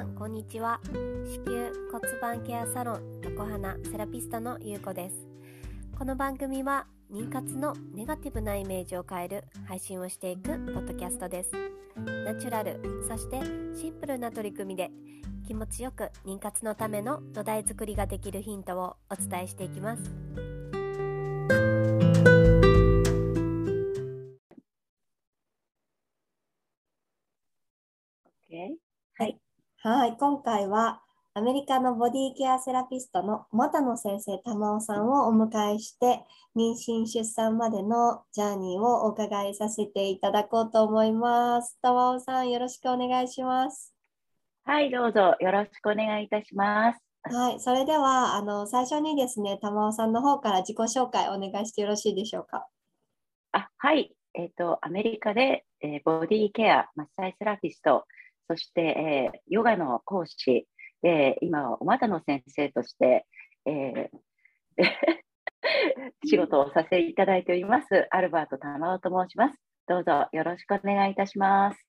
[0.00, 0.80] さんこんにちは。
[0.84, 5.28] 子宮骨盤ケアサロン横花セラピストのゆうこです。
[5.98, 11.50] この番組は妊活のネガティブなイメージを変える配信をしていくポッドキャストです。
[12.24, 13.42] ナチュラルそして
[13.78, 14.90] シンプルな取り組みで
[15.46, 20.49] 気持ちよく妊活のための土台作りができるヒントをお伝えしていきます。
[29.82, 31.00] はい、今回は
[31.32, 36.20] アメリカのボディケアセラピストの又野先生玉緒さんをお迎えして
[36.54, 41.78] 妊娠出産までのジャーニーをお伺いさせていただこうと思います。
[41.80, 43.94] 玉緒さんよろしくお願いします。
[44.64, 47.00] はい、どうぞよろしくお願いいたします。
[47.22, 52.66] はい、それではあの最初にですね玉緒さんの方から自己紹介お願いしてよろしいでしょうか。
[53.52, 58.04] あはい、えっ、ー、とアメリカで、えー、ボディケアマッサージセラピスト
[58.50, 60.66] そして、えー、ヨガの講師
[61.02, 63.24] で、今、おまたの先生として、
[63.64, 64.10] えー、
[66.26, 69.58] 仕事をさせていただいております、アルバート玉緒と申します。
[69.86, 71.86] どうぞよろしくお願いいたします。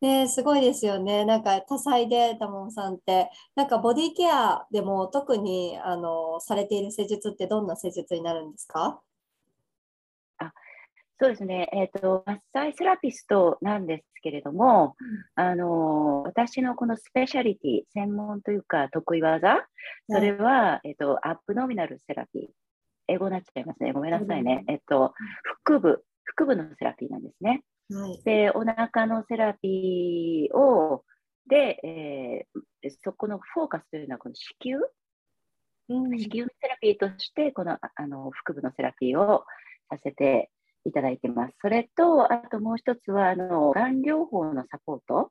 [0.00, 1.24] ね、すごいですよね。
[1.24, 3.30] なんか多彩で、玉緒さんって。
[3.54, 9.00] なんかボディケアでも特にあのされている施術ってどんな施術になるんですか？
[11.20, 14.96] そうですね、えーと、マッサージセラピストなんですけれども、
[15.36, 19.66] うん、あの私のこのスペシャリティ、専門というか得意技、
[20.10, 22.46] それは、えーと、アップノミナルセラピー。
[23.08, 23.92] 英語になっちゃいますね。
[23.92, 24.64] ごめんなさいね。
[24.68, 25.12] えっと、
[25.64, 26.04] 腹部、
[26.36, 27.62] 腹部のセラピーなんですね。
[27.90, 31.04] はい、で、お腹のセラピーを、
[31.48, 34.78] で、えー、そこのフォーカスというのは、この子宮、
[35.88, 39.44] うん、子宮のセラピーとして、このあの腹部のセラピーを
[39.90, 40.50] させて
[40.84, 41.54] いただいてます。
[41.60, 45.30] それと、あともう一つは、あの、がん療法のサポート。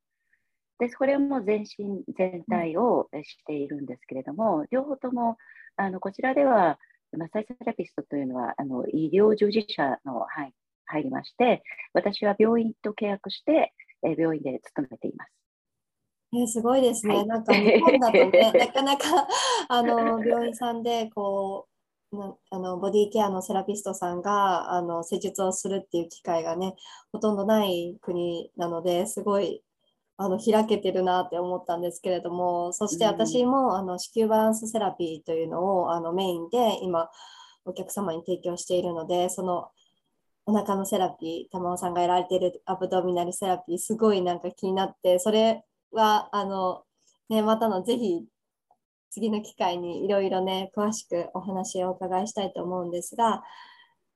[0.80, 5.38] で、これも全身全体をしているんですけれども、両方とも、
[5.76, 6.80] あの、こちらでは、
[7.18, 10.54] マッサージセラピストというのは、あの、医療従事者の範囲
[10.86, 11.64] 入りまして、
[11.94, 13.74] 私は病院と契約して、
[14.04, 15.32] え病院で勤めています。
[16.34, 17.16] えすごいですね。
[17.16, 19.28] はい、なんか日本だとね、 なかなか
[19.68, 21.71] あの病院さんでこう
[22.50, 26.76] あのボディケアのセラピストさんがあの施術をするっていう機会がね
[27.14, 29.64] ほとんどない国なのですごい
[30.18, 37.10] あの開けてるなって思ったんですけれどもそして私も、うん、あの子宮バランスセラピーというのをあのメインで今
[37.66, 39.70] お客様に提供しているのでその
[40.46, 46.84] お腹のセラピー玉尾さんがやられているアブドミナルセラピーすごいなんか気になってそれはあの
[47.30, 48.26] ねまたのぜひ
[49.12, 53.44] 次の機会にいろいろね、詳しくお話をお伺いしたいと思うんですが、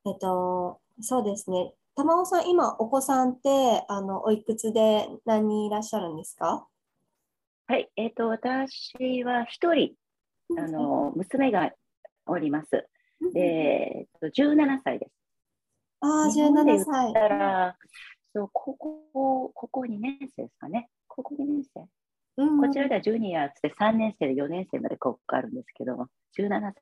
[0.05, 1.73] えっと、そうですね。
[1.95, 6.67] 玉尾さん、今、お子さんって、あの、おいくつで何人いらっしゃるんですか？
[7.67, 9.95] はい、えっ、と、私は一人、
[10.57, 11.71] あの、娘が
[12.25, 12.87] おります。
[13.33, 15.11] で、17歳です。
[16.01, 17.13] ああ、17歳。
[17.13, 17.77] たら、
[18.33, 20.89] そう、高校、高校2年生ですかね。
[21.07, 21.85] 高校2年生。
[22.37, 25.93] うん、こちらではジュニアって3年生で4年生まで国家あるんですけど、
[26.37, 26.79] 17歳で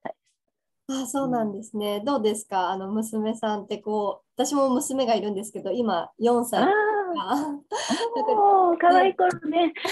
[0.90, 1.04] す。
[1.04, 1.98] あそうなんですね。
[1.98, 2.72] うん、どうですか？
[2.72, 6.68] あの娘さんってこう、私も娘がいるんですけど、今4歳
[8.16, 9.74] おかわいい頃ね。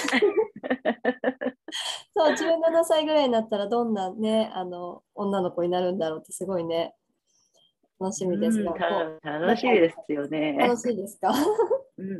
[2.17, 6.95] そう、17歳ぐらいになったらどんなね、あの女の子になるんだろうってすごいね、
[7.99, 8.73] 楽しみですが。
[9.23, 10.53] 楽しいですよね。
[10.53, 11.29] 楽しいですか、
[11.97, 12.17] うん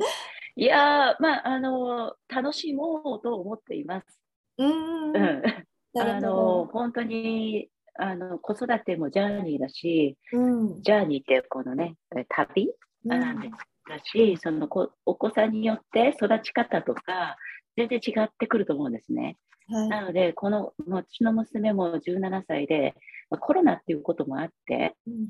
[0.56, 4.20] いやまあ、あの、楽しもうと思っています。
[4.58, 5.12] うん。
[5.98, 11.96] あの、本当に、あの、子育てもジャーニーだし、うん、ジャーニーってこのね、
[12.28, 12.72] 旅？
[13.04, 13.40] なん。
[13.40, 13.54] です
[13.88, 17.36] だし、そのこお子さんによって育ち方とか、
[17.76, 19.36] 全然違ってくると思うんですね。
[19.68, 22.94] はい、なので、この、私の娘も17歳で、
[23.40, 25.28] コロナっていうこともあって、うん、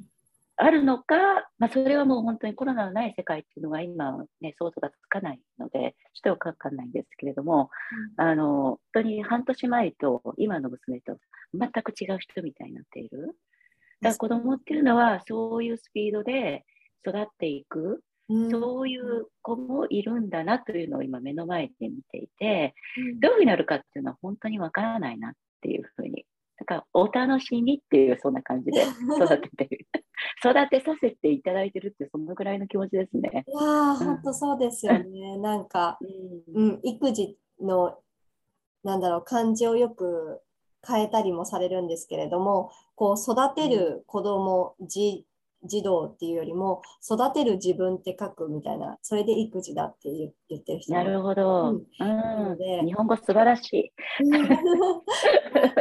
[0.56, 1.16] あるのか、
[1.58, 7.70] まあ、それはもう本当にコロナのない世界っていうのが今、ね、想像がつかないので、ちょっとわかんないんですけれども、
[8.18, 11.16] うん、あの本当に半年前と今の娘と
[11.54, 13.36] 全く違う人みたいになっている。
[14.00, 16.64] だから子供っていうのはそういうスピードで
[17.06, 26.26] 育っていく、うん、そういう子もいるんだなというのを今目の前で見ていて、うん、どういうふうになるかっていうのは本当にわからないなっていうふうに
[26.62, 28.82] だからお楽しみっていうそんな感じで
[29.16, 29.86] 育ててる
[30.38, 33.44] 育てさせていただいてるってそのぐらいの気持ちですね。
[33.48, 35.38] いや本当そうですよね。
[35.38, 35.98] なんか、
[36.54, 37.98] うん、うん、育児の
[38.84, 40.40] なんだろう感じをよく
[40.86, 45.26] 変えたりもされるんですけれどもこう育てる子供、じ
[45.64, 52.58] 児童っていうよりも育てる自分って書くみたいなそれで育児だって言ってる人なるほど、うん、うん。
[52.58, 53.92] で日本語素晴らしい。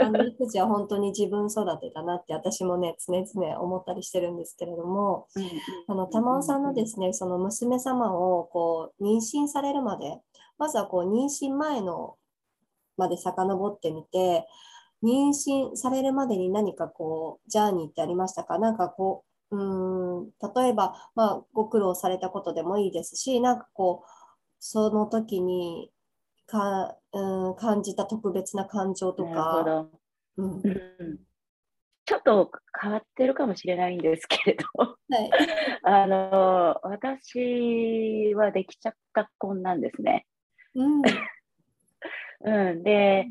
[0.03, 5.45] あの育児は本当に自分育てだなって私もね常々思ったりしてるんですけれども、うん、
[5.87, 10.19] あの玉尾さんのですねその娘様をこう妊娠されるまで
[10.57, 12.15] まずはこう妊娠前の
[12.97, 14.45] まで遡ってみて
[15.03, 18.59] 妊娠されるまでに何かこうジャーニーってありましたか？
[18.59, 20.25] なんかこううん
[20.55, 24.09] 例えば、まあ、ご苦労されたことでもいいですし、なんかこう、
[24.59, 25.91] その時に
[26.51, 29.87] か、うん、感じた特別な感情とか。
[30.37, 30.61] うん、
[32.05, 32.51] ちょっと
[32.81, 35.29] 変わってるかもしれないんですけれど、はい、
[35.83, 40.25] あの私はできちゃった婚なんですね。
[40.75, 41.01] うん、
[42.71, 43.27] うん、で、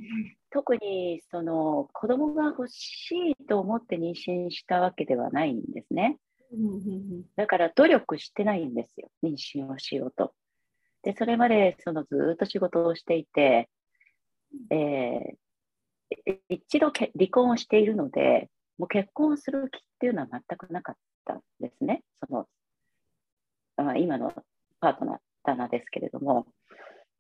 [0.51, 6.19] 特にその子供が欲しいと思って妊娠したわけではないんですね。
[7.37, 10.35] だから努力してないんですよ、妊娠をしようと。
[11.03, 13.69] で、それまでそのずっと仕事をしていて、
[14.71, 22.03] えー、一度離婚をしているので、もう結婚する気っていうのは全くなかったんですね。
[22.27, 22.47] その
[23.77, 24.33] あ今の
[24.81, 26.47] パートナー、旦那ですけれども。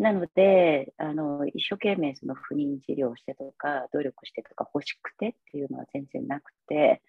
[0.00, 7.02] なので、あの一生懸命その不妊治療してとか、努力してとか欲しくてっていうのは全然なくて、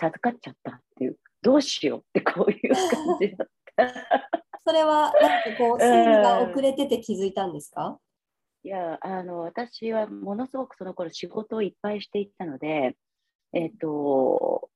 [0.00, 3.84] 授かっちゃったっていう、どうしようってこういう感じだった。
[4.64, 8.00] それはなんかこう、生理が遅れてて気づいたんですか、
[8.62, 12.96] いや、あの、私はものすごくその頃仕事をいっぱいしていたので、
[13.52, 14.70] えっ、ー、と、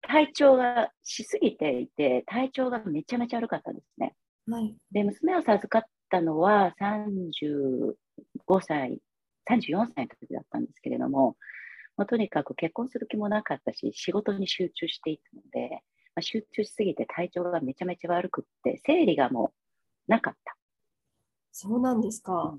[0.00, 4.14] 体調がしすぎていて、体調がめちゃめちゃ悪かったんですね。
[4.50, 9.00] はい、で、娘を授かったのは35歳、
[9.48, 11.36] 34歳の時だったんですけれども、
[11.96, 15.70] まあ、とにかく結婚する気もなかったし、仕事に集中していたので、
[16.14, 19.52] まあ、集中しすぎて体調がめちゃめちゃ悪くって、生理がも
[20.08, 20.56] うなかった。
[21.50, 22.54] そうなんですか。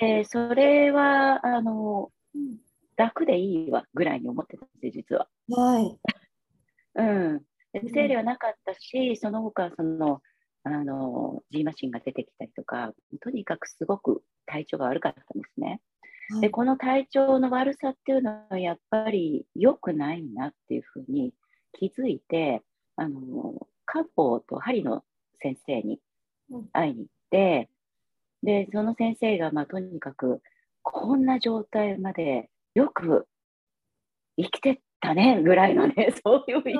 [0.00, 2.58] で、それは、あの、うん、
[2.96, 5.28] 楽でいいわぐらいに思ってたんですよ、実は。
[5.48, 5.98] はい。
[6.96, 7.38] うん。
[7.72, 10.22] で生理はなかったし、その他、その、
[10.62, 15.80] あの、G マシンが出てきたりとか、とにかくすごく体調が悪かったんですね。
[16.30, 21.32] はい、で、この体調の悪さっていうのはやっぱり良くないなっていうふうに
[21.72, 22.62] 気づいて、
[22.96, 25.02] あの、漢方と針の
[25.42, 26.00] 先生に
[26.72, 27.70] 会いに行って、
[28.42, 30.42] うん、で、その先生が、まあ、とにかく、
[30.82, 33.26] こんな状態までよく
[34.36, 36.74] 生きてたねぐらいのね、 そういう勢い。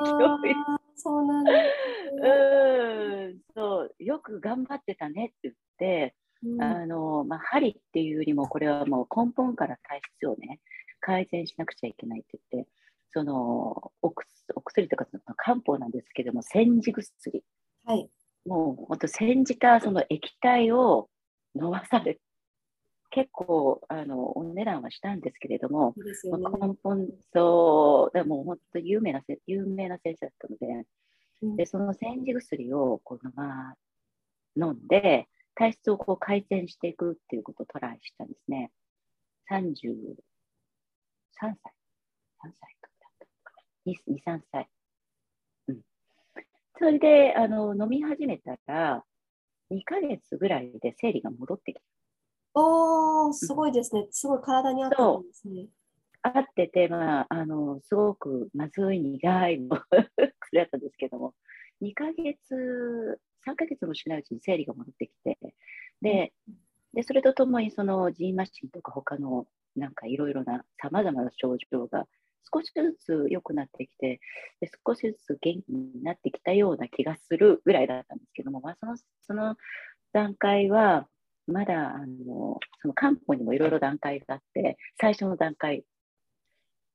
[0.96, 10.61] そうなんです、ね、うんそう、よく頑張ってたねって言って、うん、あのまあ、針っていうよりも、これはもう根本から体質をね、
[11.00, 12.70] 改善しなくちゃいけないって言って、
[13.12, 15.06] そのお薬とか
[15.37, 17.44] 漢方なんですけども、煎じ薬。
[17.84, 18.11] はい、
[18.44, 21.08] もう本当、煎じたその液体を
[21.55, 22.20] 飲まされ
[23.11, 27.89] 結構あのお値段はしたんですけれども、ね、根本そ
[28.20, 30.87] うでも本当有名な有名な先生だったので
[31.43, 33.75] うん、でその煎じ薬をこう、まあ、
[34.56, 38.70] 飲んで体質をこう改善していくっていうことをトライしたんですね。
[39.50, 40.17] 33
[41.38, 41.52] 歳 ?3
[42.43, 44.69] 歳とかだったかな ?2、3歳。
[45.69, 45.81] うん。
[46.78, 49.02] それであの飲み始めたら
[49.71, 51.83] 2ヶ月ぐらいで生理が戻ってきた。
[52.54, 54.06] おー、すごいですね。
[54.11, 55.66] すごい体に合ってるんですね。
[56.23, 59.79] 合ってて、まあ、あの、すごくまずい苦い薬
[60.55, 61.35] だったんですけども、
[61.83, 65.39] 2ヶ月、3ヶ月もしないうちに生理が戻ってきて、
[66.03, 66.33] で、
[66.93, 69.47] でそれとともにそのジーマシンとか他の
[69.77, 72.07] なんかいろいろなさまざまな症状が
[72.53, 74.21] 少しずつ良くなってきて
[74.61, 79.57] で少しずつ元気になってきたような気がするぐらいだったんですけども、まあ、そのその
[80.12, 81.07] 段階は
[81.47, 85.85] まだあのその漢方にもいろいろ段階があって、最初の段階。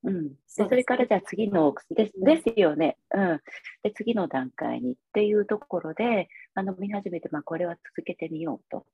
[0.06, 3.42] うん、でそれからじゃあ次のですですよね、うん、
[3.82, 8.86] で次の段階にっていうところであの飲み始めて、まあ、これは続けてみようと。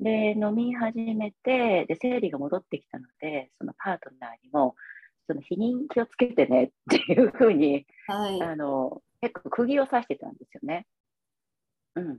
[0.00, 4.74] で飲み始めてで生理が戻ってきたのでそのパートナーにも
[5.28, 10.86] その避妊気をつけてねっていうふうに、はい、あの結構釘を刺してたんですよね。
[11.94, 12.18] うん、うん、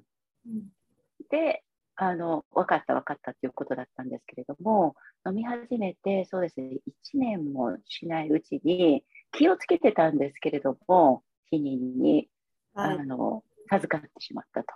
[1.29, 1.63] で
[1.97, 12.27] あの分かった分かったということだったんですけれども飲み始めてそうですね1年もしないうちに気をつけてたんですけれども避妊に、
[12.73, 14.67] はい、あの授かってしまったと。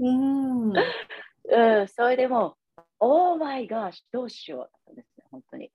[0.00, 2.56] うん うん、それでも
[3.00, 5.70] オーマイガーどうしようだったんですね本当に。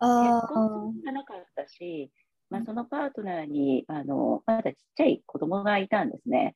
[0.00, 2.10] 結婚がなかったし
[2.52, 6.54] まあ、そのパートナーにあのまだちっちゃい子供がいたんですね。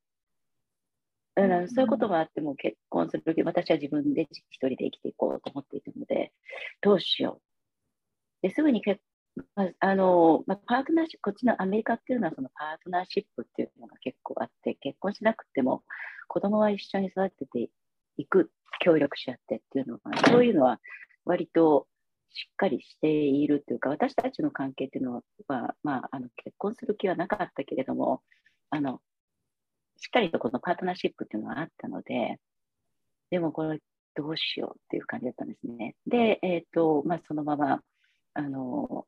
[1.36, 6.32] うん、そういうこともあっても結婚する時私は自分で一人で生きていこうと思っていたので
[6.80, 7.40] どうしよ
[8.42, 8.46] う。
[8.46, 9.00] ですぐに結
[9.54, 15.82] まあのまあ、パートナーシップこっちのアメリカっていうのはそのパートナーシップっていうのが結構あって結婚しなくても
[16.26, 17.68] 子供は一緒に育てて
[18.16, 18.50] いく
[18.80, 20.80] 協力し合ってっていうのがそういうのは
[21.26, 21.86] 割と
[22.36, 28.20] しっかりしているというか、私たちの関係っていうのは、まあ、あの結婚する気はなかったけれども、
[28.70, 29.00] あの
[29.98, 32.38] しっかりとこのパートナーシップっていうのはあったので、
[33.30, 33.80] でもこれ
[34.14, 35.94] どうしようっていう感じだったんですね。
[36.06, 37.80] で、えっ、ー、と、まあ、そのまま、
[38.34, 39.06] あの、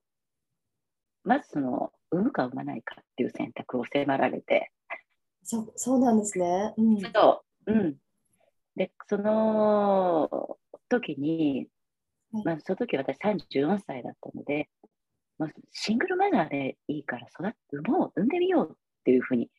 [1.25, 4.73] まずその、産むか産まないかっていう選択を迫られて。
[5.43, 6.75] そそうなんですね。
[6.77, 7.73] うん、そう。
[7.73, 7.97] うん。
[8.77, 11.69] で、その時に、
[12.45, 14.69] まあ、その時私34歳だったので、
[15.39, 19.51] まあ、シングルマザーでいいから育て、産もう、産んでみようっていうふうに、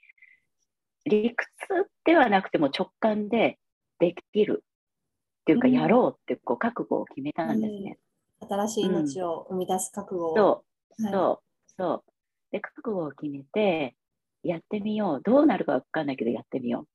[1.09, 3.57] 理屈ではなくても直感で
[3.99, 7.97] できるっていうか、やろうってこう覚悟を決めたんですね。
[8.41, 10.35] うん、新しい命を生み出す覚悟を。
[10.35, 10.63] そ
[10.99, 12.03] う、そう、そう。
[12.51, 13.95] で、覚悟を決めて、
[14.43, 15.21] やってみよう。
[15.21, 16.87] どうなるかわかんないけど、やってみよ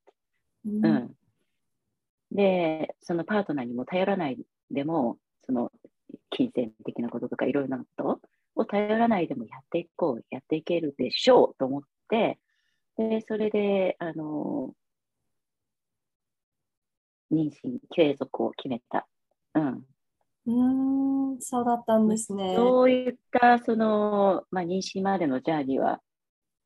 [0.65, 0.71] う。
[0.71, 1.15] うん、うん。
[2.33, 4.39] で、そのパートナーにも頼らない
[4.71, 5.71] でも、その
[6.31, 8.21] 金銭的なこととかいろいろなこと
[8.57, 12.39] を頼らないでもやっていこう、やっていけるでしょうと思って、
[12.97, 14.73] で、それで、あの、
[17.33, 19.09] 妊娠継続を決めた。
[19.55, 19.85] うん。
[20.47, 22.55] うん、そうだったんですね。
[22.55, 26.01] そういった、その、まあ、妊娠までのジャーニーは、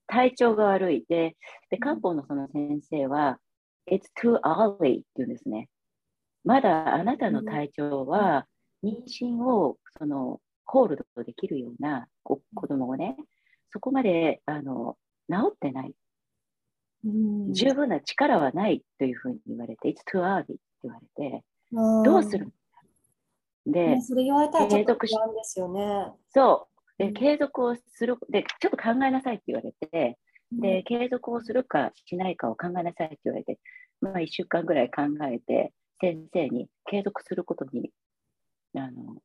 [0.06, 1.36] 体調が悪いで、
[1.70, 3.38] で、漢方のその先生は、
[3.90, 5.68] It's too early って言うんですね。
[6.44, 8.46] まだあなたの体調は、
[8.82, 13.16] 妊娠をそのホールドできるような子供をね、
[13.70, 14.96] そこまであの
[15.30, 15.94] 治ってない、うん、
[17.04, 22.48] 十分な力はないというふうに言われて、It's too early って言われて、どうする
[23.66, 26.12] で、それ言われたら継続しですよね。
[26.30, 27.04] そう。
[27.04, 30.18] で、継続をする、で、ちょっと考えなさいって言われて、
[30.52, 33.58] で、継続をするかしないかを考えなさいって言われて、
[34.00, 37.90] まあ、1週間ぐらい考えて、先生に継続することに
[38.74, 39.16] あの、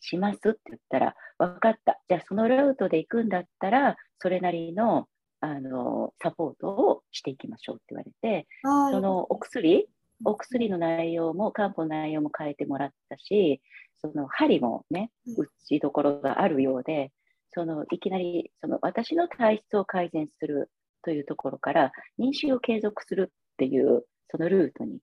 [0.00, 2.00] しますって言ったら、分かった。
[2.08, 5.08] じゃあそのルートで行くんだったら、それなりの
[5.44, 9.88] あのサポートをしていきましょうって言われて、そのお薬、
[10.24, 13.60] お薬の内容も、漢方の内容も変えてもらったし、
[14.00, 17.10] その針もね、打ちどころがあるようで、
[17.54, 20.70] そのいきなりその私の体質を改善する
[21.04, 25.00] というところから、妊娠を継続するっていうそのルートに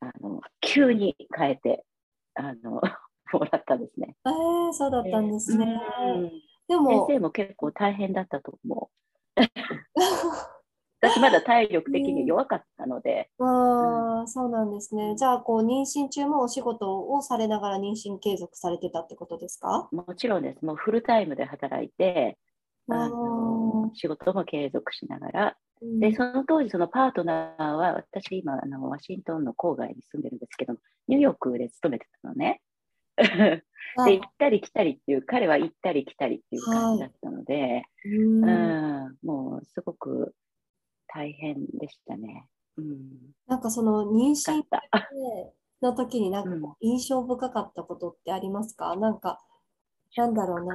[0.00, 1.84] あの急に変えて
[2.34, 2.80] あの
[3.32, 4.16] もらったんですね。
[4.24, 5.80] えー、そうだったんですね。
[6.06, 6.30] うん、
[6.66, 9.01] でも先生も結構大変だったと思う。
[11.00, 13.28] 私まだ体力的に弱かったので。
[13.38, 15.16] うん、ああ、そうなんですね。
[15.16, 19.88] じゃあ、こう、妊娠中もお仕事をされながら妊娠継続されてたってことですか？
[19.90, 20.64] もちろんです。
[20.64, 22.38] もうフルタイムで働いて、
[22.88, 30.74] あの仕事も継続しながら、で、その当時、そのパートナーは、私今、あの、ワシントンの郊外に住んでるんですけど、
[31.08, 32.60] ニューヨークで勤めてたのね。
[34.06, 40.34] で行ったり来たりっていう彼は行ったり来たりっていう感じだったので、はい、うんもうすごく
[41.08, 42.48] 大変でしたね。
[42.78, 44.62] うん、なんかその妊娠
[45.82, 49.40] の時になんか印象深かったことってありますか、うん、なんか
[50.16, 50.74] なんだろうな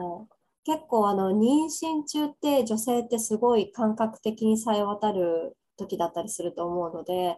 [0.63, 7.38] 結構あの妊娠中って女性ってすごい感覚的にさえ渡る時だったりすると思うので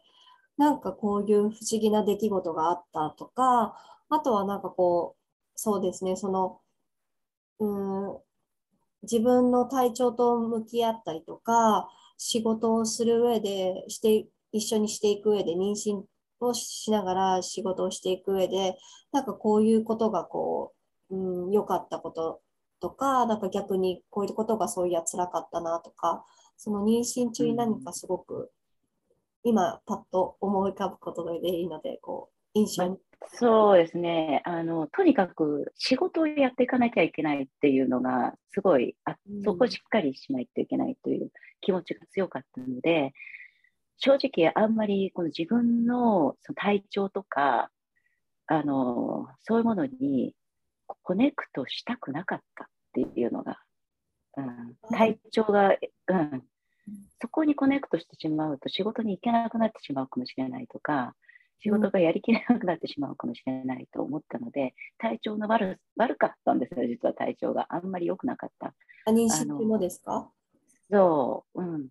[0.58, 3.76] なんかこういう不思議な出来事があったとか
[4.10, 5.20] あとはなんかこう、
[5.56, 6.62] そうですね、その、
[7.60, 8.18] うん、
[9.04, 16.04] 自分の体調と向き合ったりとか、仕事をする上で、して、一緒にしていく上で、妊娠
[16.40, 18.78] をしながら仕事をしていく上で、
[19.12, 20.74] なんかこういうことがこ
[21.10, 22.42] う、うん、良かったこと
[22.80, 26.26] とか、なんか逆にこういうことがそういや辛かったなとか、
[26.58, 28.52] その妊娠中に何かすごく、
[29.44, 32.98] 今パッと思い浮かぶことでいいので、こう、印象に
[33.28, 34.42] そうですね。
[34.46, 43.14] あの、とにかく仕事をやっていかなきゃいけないっていうのが、すごいあ、そこをしっかりしないといけないという気持ちが強かったので、
[43.98, 47.70] 正直、あんまりこの自分のその体調とか
[48.52, 50.34] あの、そういうものに
[51.04, 53.60] コネクトしたくなかったっていうのが、
[54.38, 55.70] うん、体調が、
[56.08, 56.44] うん、
[57.22, 61.14] そこにコネクトしてしまうと仕事に行けなくなってしまうかもしれないとか、
[61.62, 67.68] 仕事がやりきれなくなってしまうかもしれないと思ったので、体調の悪悪かったんですよ、実は体調が。
[67.70, 68.74] あんまり良くなかった。
[69.06, 70.32] あ妊娠中のですか？
[70.92, 71.88] そう、うん。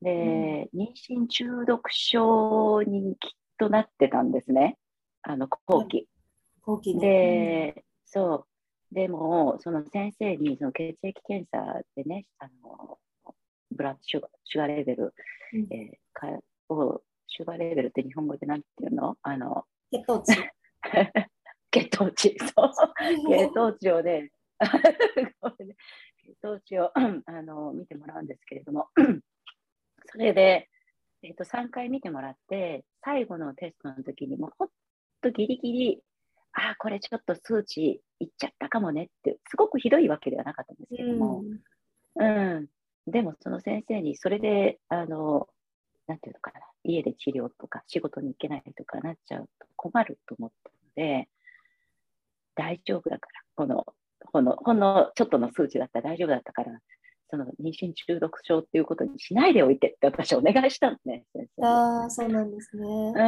[0.00, 0.86] で、うん、妊
[1.24, 4.78] 娠中毒症にきっとなってたんですね。
[5.22, 6.08] あの、後期。
[6.62, 8.46] 後期で、うん、そう。
[8.94, 12.98] でも、その先生にその血液検査でね、あの
[13.70, 15.14] ブラッドシュガーシュガーレベル、
[15.52, 16.28] うん、えー、か
[16.68, 17.02] を
[17.36, 19.16] シュガーレベルって日本語でなんていうの？
[19.22, 20.36] あの血糖値。
[21.72, 22.72] 血糖値、そう。
[23.28, 26.92] 血糖値をね、 血糖値を
[27.26, 28.88] あの見てもらうんですけれども、
[30.06, 30.70] それで、
[31.22, 34.68] えーと、3回見てもらって、最後のテストの時にもほん
[35.20, 36.02] とギリギリ、
[36.52, 41.42] ああ、これちょっと数値いっちゃったかもねって、すごくひどいわけではなかったんですけども、
[42.14, 45.48] うん、うん、でもその先生にそれで、あの、
[46.06, 51.28] なんていうのかな、家で治療とか仕事に行けないとかなっちゃうと困ると思ったので、
[52.54, 53.86] 大丈夫だから、この、
[54.32, 56.78] ほんの、ほんのちょっとの数値だったら大丈夫だったから、
[57.30, 61.66] その妊娠中毒症っていうことにしないでおいてって私お願いしたんですね、先生。
[61.66, 62.86] ああ、そうなんですね。
[62.86, 63.22] う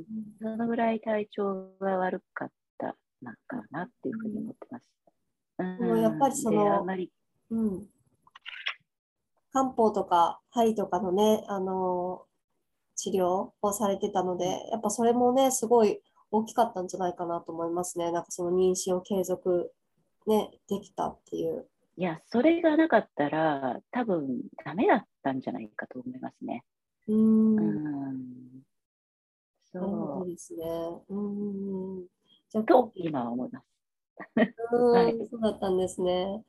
[0.00, 0.04] ん。
[0.40, 4.84] そのぐらい体調が悪かったなんかなっていうふうに思ってます。
[5.58, 7.10] うん、もうやっぱりその、あまり、
[7.50, 7.86] うん。
[9.52, 12.24] 漢方とか肺とかのね、あの
[12.96, 18.10] 治療をされてたので、やっぱそれもね、すごい大きかったんじゃないかなと思いますね。
[18.12, 19.72] なんかその妊娠を継続、
[20.26, 21.66] ね、できたっていう。
[21.96, 26.64] いや、それがなかったら、多分ダメだったんじゃないかと思いますね。
[27.08, 28.62] うん。
[29.72, 30.64] そうですね。
[31.08, 32.06] うん。
[32.48, 33.66] じゃと、今は思います。
[34.74, 36.44] はい、そうだったんですね。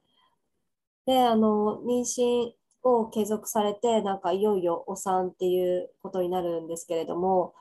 [1.06, 7.54] で、あの、妊娠を継続されて、なんかいよいよお産っていうことになるんですけれども、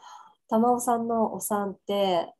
[0.49, 2.33] 玉尾さんのお産って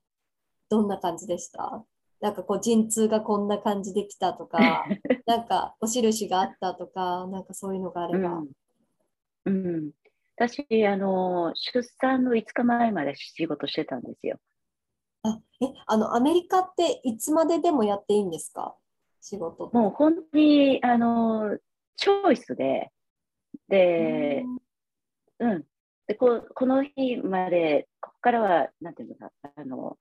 [0.69, 1.85] どんな感じでした？
[2.21, 4.59] なんかこう陣痛がこんな感じできたとか、
[5.27, 8.29] なんかお印があったとか、なんかそういうのがあれば。
[8.29, 8.51] うん、
[9.47, 9.91] うん、
[10.37, 14.39] 私、あの、出産の5日前まで仕事してたんですよ。
[15.25, 18.77] あ、え、あの、アメリカっていつまででもやっていいんですか？
[19.21, 21.59] 仕事もう本当に、あの、
[21.97, 22.91] チョイスで、
[23.69, 24.45] で、
[25.39, 25.65] うん。
[26.07, 29.97] でここの日まで、ここからは、なんていうのか、あの、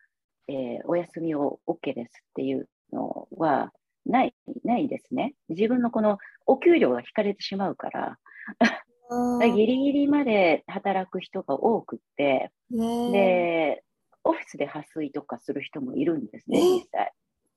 [0.47, 3.71] えー、お休みを OK ですっていうのは
[4.05, 5.35] ない、ないですね。
[5.49, 8.17] 自分のこのお給料が引かれてしまうから、
[9.55, 13.83] ギリギリまで働く人が多くって、で、
[14.23, 17.11] オフィスで破水とかする人もいるんですね、実際。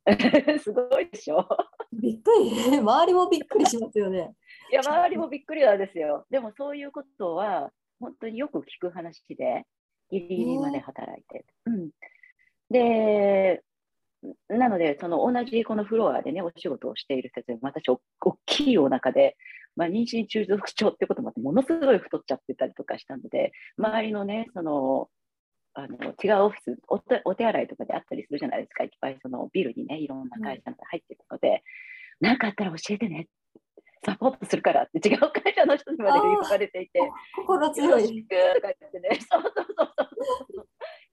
[0.63, 1.47] すごいでしょ
[1.93, 2.31] びっく
[2.71, 2.79] り。
[2.79, 4.35] 周りもびっくりしますよね。
[4.71, 6.27] いや、周りもびっくりなんですよ。
[6.31, 9.67] でもそういうことは、本当によく聞く話で、
[10.11, 11.47] ギリギリまで働いて。
[11.67, 11.91] うん、
[12.71, 13.63] で、
[14.49, 18.01] なので、その同じこのフロアでね、お仕事をしている人たち、私、大
[18.47, 19.37] きいお腹で、
[19.77, 25.09] まあ、妊娠中毒症ってこともあって、ものすごい太っちゃってたりとかしたので、周りのね、その
[25.75, 31.63] あの違うオフィスお手、お手洗いとかであったりするじゃないですか、いっぱいそのビルにね、いろんな会社が入ってるので、
[32.21, 33.29] 何、うん、かあったら教えてね、
[34.05, 37.01] サポートするからって違う会社の人にまで言われていて、
[37.35, 38.25] 心強い。
[38.25, 38.29] と
[38.61, 39.95] か言ってね、 そうそうそう
[40.55, 40.69] そう、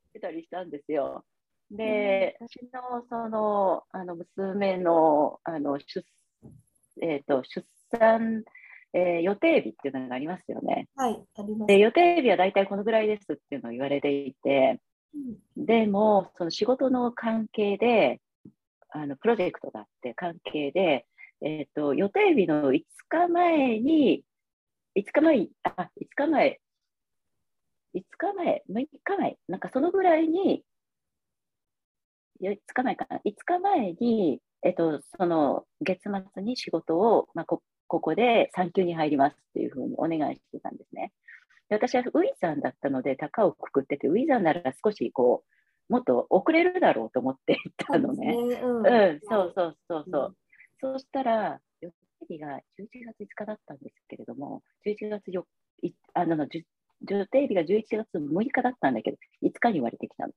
[0.09, 1.23] ってたりしたんですよ。
[1.71, 6.05] で、うん、私のそのあの娘のあの出,、
[7.01, 8.43] えーと、出産
[8.93, 10.87] えー、予定日っていうのがありますよね。
[10.95, 11.67] はい、あります。
[11.67, 14.79] で予定日は大体このぐらいですっていうのを言われていて、
[15.13, 18.21] うん、でも、その仕事の関係で、
[18.89, 21.05] あのプロジェクトがあって関係で、
[21.41, 24.23] えっ、ー、と、予定日の5日前に、
[24.97, 26.59] 5日前、あ、5日前、
[27.95, 30.63] 5日前、6日前、なんかそのぐらいに、
[32.41, 41.11] 5日前かな、5日前に、えっ、ー、と、その月末に仕事を、まあ、こここで産休に入りますっていうふうにお願いしてたんですね。
[41.67, 45.43] で私はウィザンだったので、高をくくってて、ウィザンなら少しこ
[45.89, 48.33] う、もっと遅れるだろうと思って行ったのね。
[48.33, 50.25] うねうん、うん、そうそうそうそう。
[50.29, 50.35] うん、
[50.79, 55.43] そうしたら、予定日が11月5日だったんですけれども、11月4
[55.81, 56.47] 日、あの、
[57.09, 60.33] 予定日が11月6日だったんだけど、5日に言われてきたの。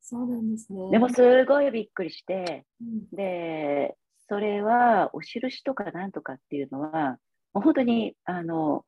[0.00, 0.90] そうなんですね。
[0.90, 3.94] でもすごいびっくりして、うん、で、
[4.28, 7.18] それはお印とかなんとかっていうのは、
[7.52, 8.84] もう本当にあの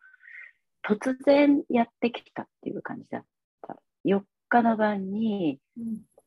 [0.87, 3.25] 突然やってきたっていう感じだっ
[3.67, 3.77] た。
[4.05, 5.59] 4日の晩に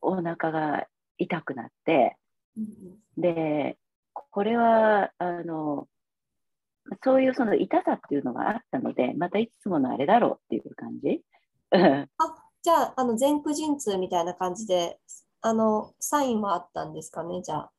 [0.01, 2.17] お腹が痛くなって、
[2.57, 3.77] うん、で、
[4.13, 5.87] これはあの
[7.03, 11.21] そういうその痛さっていうのがあったので、またいつものあれだろうっていう感じ。
[11.71, 12.07] あ
[12.61, 14.99] じゃあ、あの前駆陣痛みたいな感じで、
[15.41, 17.71] あのサインはあったんですかね、じゃあ。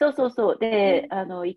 [0.00, 0.58] そうそうそう。
[0.58, 1.56] で、うん、あの、1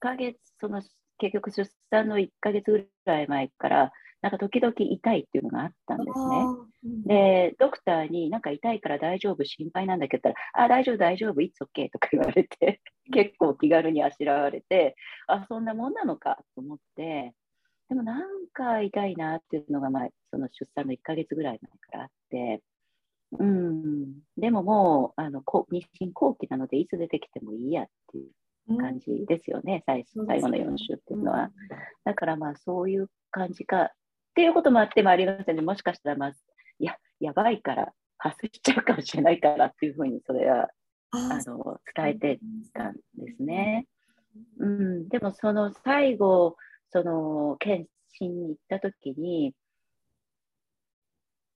[0.00, 0.82] ヶ月、その
[1.18, 7.50] 結局出産の1ヶ月ぐらい前から、なんか時々痛いっていうのがあったんですね。
[7.50, 12.80] で、ドクターになんか痛いから大丈夫、心配なんだけどあ、大丈夫、大丈夫、いつ OK とか言われて、
[13.12, 17.34] 結構気軽にあしらわれて、あ、そんなもんなのかと思って、
[17.90, 22.62] でもなんか痛いなっていうのが、まあ、その出産の1ヶ月ぐらい前からあって、
[23.38, 31.50] うん、でももうあの妊娠後期なので、いつ出てきてもいいやっていう感じですよね、うん、最最後の4週っていうのは。
[32.04, 33.90] だからまあそういう感じか
[34.34, 35.62] っていうこともあってもありませんね。
[35.62, 36.40] もしかしたら、まず、
[36.80, 40.70] いや、やばいから、発生しちゃうかもしれないからっていうふうに、それは、
[41.12, 42.40] あの、伝えて
[42.72, 43.86] たんですね。
[44.58, 46.56] うん、でも、その最後、
[46.90, 49.54] その、検診に行った時に、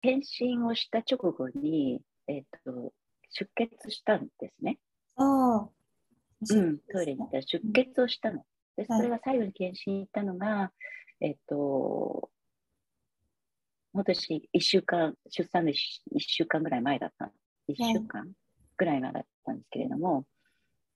[0.02, 2.92] 検診をした直後に、えっ、と、
[3.30, 4.78] 出血したんですね。
[5.16, 5.68] ああ。
[6.50, 8.44] うん、トイレに行ったら出血をしたの。
[8.76, 10.72] で、それが最後に検診行ったのが、
[11.20, 12.30] えっ、と、
[13.92, 15.74] 私、1週間、出産の 1,
[16.18, 17.32] 週間ぐらい前だった。
[17.68, 18.30] 1週間
[18.76, 20.24] ぐらい前だったんですけれども、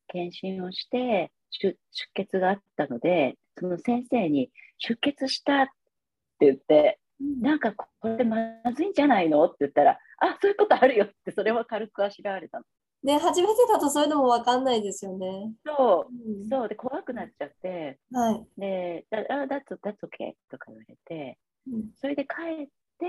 [0.06, 1.76] 検診をして出
[2.14, 6.98] 血があったので、その先生に出血したって言って、
[7.40, 8.36] なんかこれま
[8.74, 9.44] ずいんじゃないの？
[9.44, 12.64] って言ったら、あ、そういうことあるよって、それは軽くあしらわれたの。
[13.02, 15.52] ね、初めてだとそういうのも分かんないですよね。
[15.64, 16.68] そう、うん、そう。
[16.68, 22.68] で怖くなっちゃって、はい、で、あ、that's, that's okay とか言われて、うん、それで帰っ
[23.02, 23.08] で、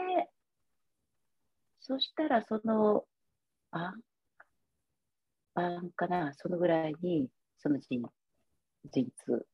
[1.79, 3.03] そしたらその
[3.69, 4.01] 晩、
[5.53, 7.27] 晩かな、そのぐらいに、
[7.59, 8.01] その陣
[8.91, 9.45] 陣痛、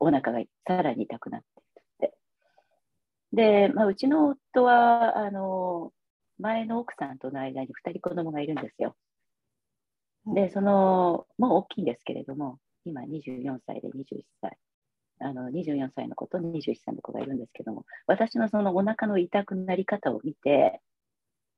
[0.00, 1.59] お腹がさらに痛くなって。
[3.32, 5.92] で、まあ、うちの夫は、あの、
[6.38, 8.96] 前の奥さんとの間に2人子供がいるんですよ。
[10.26, 14.58] で、その、もう大きいんですけれども、今24歳で21歳。
[15.22, 20.80] あの24歳の子と21歳の子がいるんですけども、私のそのお腹の痛くなり方を見て、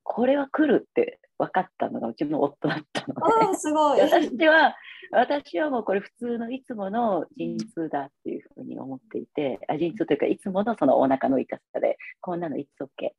[0.02, 3.14] これは来るって分かったのがうちの夫だったの
[3.52, 4.76] で、すごい私は、
[5.10, 13.10] 私はもうこれ普通のいつもの陣痛だっていうふうに思っていて、あ陣痛というかいつものそのお腹の痛さで、こんなのいつ OK。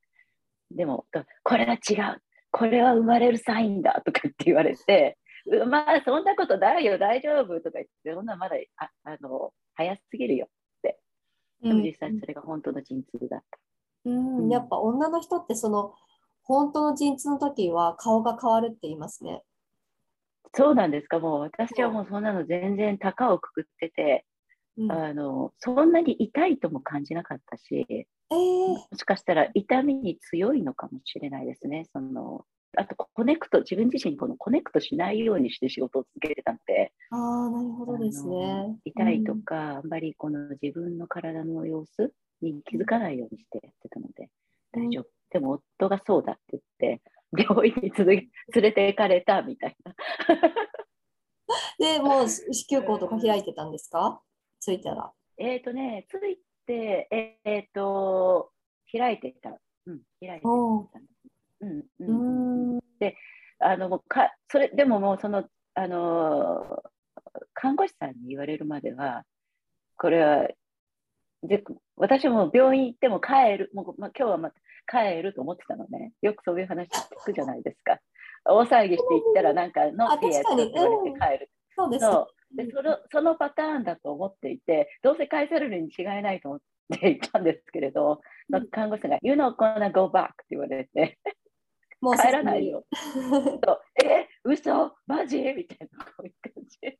[0.71, 1.05] でも、
[1.43, 2.21] これは違う。
[2.51, 5.17] これは生まれるサインだとかって言われて、
[5.67, 10.49] まあそんなことないよ、大丈夫とか言って、そんなまだああの早すぎるよっ
[10.81, 10.97] て。
[11.61, 13.59] でも実際それが本当の陣痛だった。
[14.05, 15.93] うん、うん、やっぱ女の人ってその
[16.43, 19.43] 本当の陣痛の時は顔が変わるって言いますね。
[20.55, 24.25] そうなんですか、もう私はもうそんなの全然高をくくってて、
[24.77, 38.77] うん、あのそんなに痛いとも感じなかったし、えー、もしかしたら痛みに強いのかもしれないですね、そのあとコネクト、自分自身このコネクトしないようにして仕事を続けてたので、ああ、なるほどですね。
[38.85, 44.29] 痛いとか、うん、あんまりこの自分の体の様子に気づかないようにしてやってたので、
[44.71, 45.12] 大丈夫。
[45.33, 47.01] でも夫がそうだって言って、
[47.35, 48.29] 病院に連
[48.61, 49.95] れて行かれたみたいな。
[51.79, 54.21] で、もう子宮口とか開いてたんですか？
[54.59, 55.11] ついたら。
[55.37, 57.07] えっ、ー、とね、ついて、
[57.43, 58.51] えっ、ー、と、
[58.91, 59.59] 開いてた。
[59.85, 60.49] うん、開いてた
[61.61, 63.15] うんうん、で
[63.59, 66.83] あのかそれでももうそのあの
[67.53, 69.23] 看護師さんに言われるまでは
[69.97, 70.47] これは
[71.41, 71.63] で
[71.95, 74.59] 私も病院行っても帰るもう、まあ、今日はまた
[74.93, 76.13] 帰ると思ってたのね。
[76.21, 77.99] よくそういう話聞くじゃないですか。
[78.45, 81.49] 大騒ぎして行ったらなんか「ノーピエ」って言われて帰る。
[81.75, 81.89] そう。
[81.89, 82.05] です
[82.55, 86.61] でそのそのパターンだと思っていてどうせ返されるに違いないと思っ
[86.99, 91.17] ていたんですけれど、うん、看護師が「You know gonna go back」って言われて
[92.03, 92.85] もう帰らないよ。
[92.91, 93.81] そう。
[94.03, 94.93] え嘘？
[95.07, 95.41] マジ？
[95.41, 96.99] みたいなこういう感じ。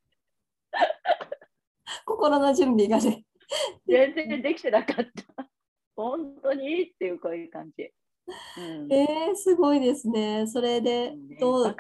[2.05, 3.25] 心の準備がね。
[3.85, 5.49] 全然できてなかった。
[5.97, 7.91] 本当にっていうこういう感じ。
[8.57, 10.45] うん、えー、すごいですね。
[10.45, 11.75] それで、どう？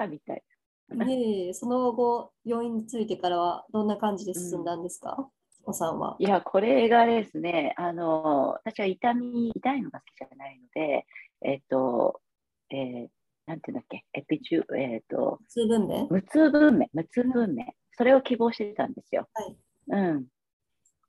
[0.95, 5.25] ねその後、要因についてからはどんな感じで進んだんですか、うん、
[5.65, 6.15] おさんは。
[6.17, 11.05] いや、これがですね、あの私は痛み、痛いのが好きじゃないので、
[11.41, 12.21] えっと、
[12.69, 13.07] えー、
[13.47, 16.07] なんていうんだっけ、エピチュ、えっ、ー、と、無痛分娩？
[16.09, 17.65] 無痛分娩、無痛分娩。
[17.97, 19.27] それを希望してたんですよ。
[19.33, 19.57] はい。
[19.89, 20.25] うん。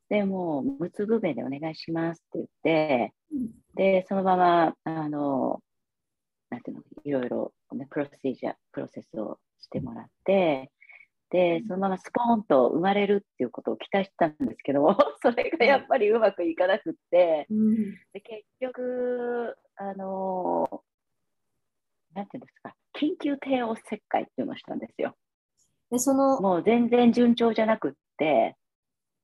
[0.09, 5.61] でもう、無痛分娩でお願いしますって言って、うん、で、そのまま、あの、
[6.55, 10.71] なんていうの、いろいろ、ね、プロシージャー、プロセスをしてもらって、
[11.31, 17.75] で、そのままスポーンと生まれるっていうことを期待してたんですけども、 それがやっぱりうまくいかなくって、うん、
[18.13, 20.85] で結局、あの
[22.15, 25.17] なんていうんですか、緊急帝王切開っていうのをしたんですよ。
[25.91, 28.57] でそのもう全然順調じゃなくって、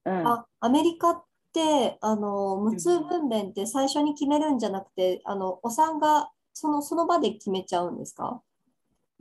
[0.05, 8.43] うん、あアメリカってあの無痛分娩って最初に決めるんじゃなくて、あのお産がそのその場で決めちゃうんですか？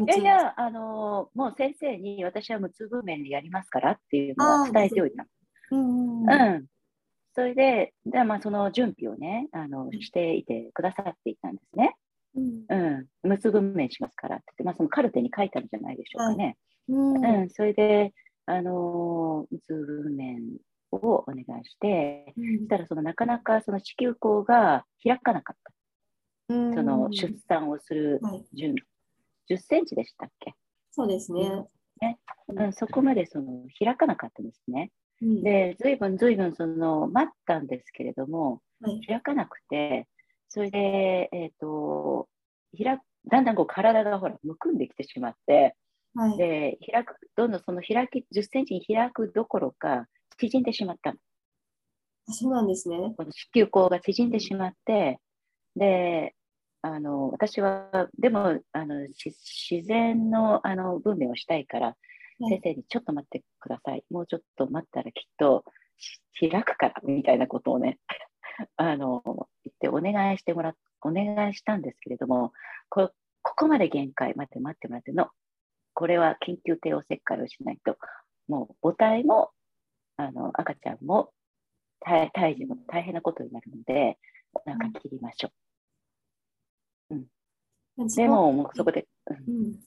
[0.02, 5.25] いやいや、あのもう先生に私は無痛分娩でやりますからっていうのは伝えておいた。
[5.71, 6.65] うん、うん、
[7.34, 11.95] それで、でまあ、その準備をねあの、していてくださっていたんですね。
[12.36, 16.58] うん、うん、無痛分娩しますからってって、まあ、そのカルテに書いてあるじゃないでしょうかね。
[16.88, 18.13] はい、うん、うん、それで、
[18.45, 20.38] あの無痛分娩
[20.91, 25.71] をお願いして、うん、そしたらそのなかなかその子宮口が開かなかった。
[26.49, 28.19] その出産をする
[28.53, 28.77] 準備、は
[29.49, 30.53] い、10センチでしたっけ？
[30.91, 31.67] そうですね。
[32.01, 32.17] ね。
[32.47, 34.91] うん、そこまでその開かなかったんですね。
[35.21, 40.07] うん、で、ずいぶんずいぶんその待ったんですけれども、はい、開かなくて、
[40.47, 42.27] それで、えっ、ー、と、
[42.77, 45.75] 開だんだんこう体がほら、むくんできてしまって、
[46.15, 50.07] はい、で、開く、どんどんその開き、10センチに開くどころか、
[50.38, 51.13] 縮んでしまったあ
[52.31, 52.97] そうなんですね。
[53.17, 55.19] この子宮口が縮んでしまって、
[55.75, 56.33] で、
[56.81, 61.97] あの私は、でもあの自然のあの分娩をしたいから、
[62.47, 65.65] 先生にちょっと待ってください、もうちょっと待ったらきっと
[66.39, 67.99] 開くからみたいなことをね、
[68.77, 69.21] あの
[69.65, 72.53] 言ってお願いしてもらお願いしたんですけれども、
[72.89, 73.11] こ
[73.41, 75.29] ここまで限界、待って待って待っての、
[75.93, 77.97] これは緊急帝王切開をしないと、
[78.47, 79.51] もう母体も
[80.17, 81.31] あの赤ちゃんも
[81.99, 84.17] 胎児も大変なことになるので、
[84.53, 85.68] お腹切りましょう。
[87.97, 89.07] でも、もうそこで。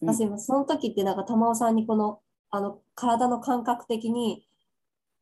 [0.00, 4.46] うん、あすいません、その時ってなんか玉尾さんにこのあの体の感覚的に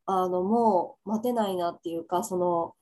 [0.07, 2.75] あのもう待てないなっていうかその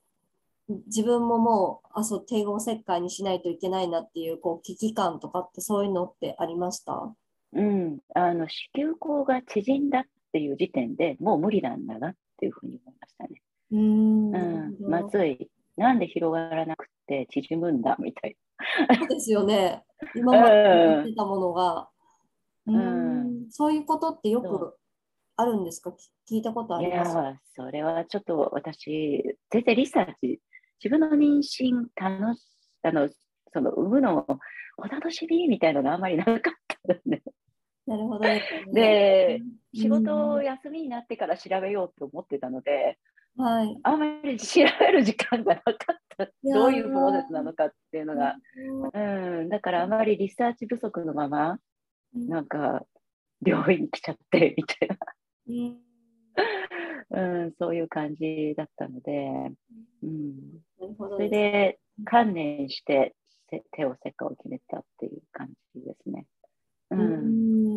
[0.87, 7.13] 自分ももうあそう帝王切開にしないといけないなっていうこう危機感とかってそういうのってありました？
[7.53, 10.03] うん、あの子宮口が縮んだっ
[10.33, 13.41] ていう時点でもう無理なんだなっていうふうに思いましたね。
[13.71, 15.49] うん、うん、まずい。
[15.79, 18.35] なんで広がらなくて縮むんだみたい
[18.87, 18.95] な。
[18.97, 19.83] そうですよね。
[20.15, 21.89] 今まで言ってたものが。
[22.67, 24.77] うん、そういうことってよく
[25.37, 25.89] あるんですか？
[26.29, 27.11] 聞いたことあります？
[27.13, 30.39] いや、それはちょっと私、全然リサーチ、
[30.83, 32.43] 自分の妊娠楽し、
[32.83, 33.09] あの、
[33.51, 34.27] その産むの
[34.77, 37.23] お楽しみみたいなのがあんまりなかったですね。
[37.87, 39.41] なるほど、ね、で、
[39.73, 42.99] 仕事休みになってから調べようと思ってたので、
[43.41, 45.75] はい、あんまり調べる時間がなかっ
[46.17, 46.25] た。
[46.43, 48.35] どういうプロセスなのかっていうのが、
[48.93, 51.57] うん、だからあまりリサーチ不足のまま、
[52.13, 52.83] なんか
[53.45, 54.97] 病院に来ちゃってみたいな、
[57.11, 59.29] うん、そういう感じだったので、
[60.03, 63.15] うん、それで観念して
[63.71, 66.25] 手をせっかを決めたっていう感じですね。
[66.91, 67.68] うん、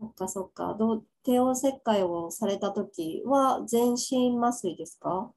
[0.00, 0.76] そっかそっか。
[0.78, 5.32] どう帝王切開をされた時は全身麻酔ですか？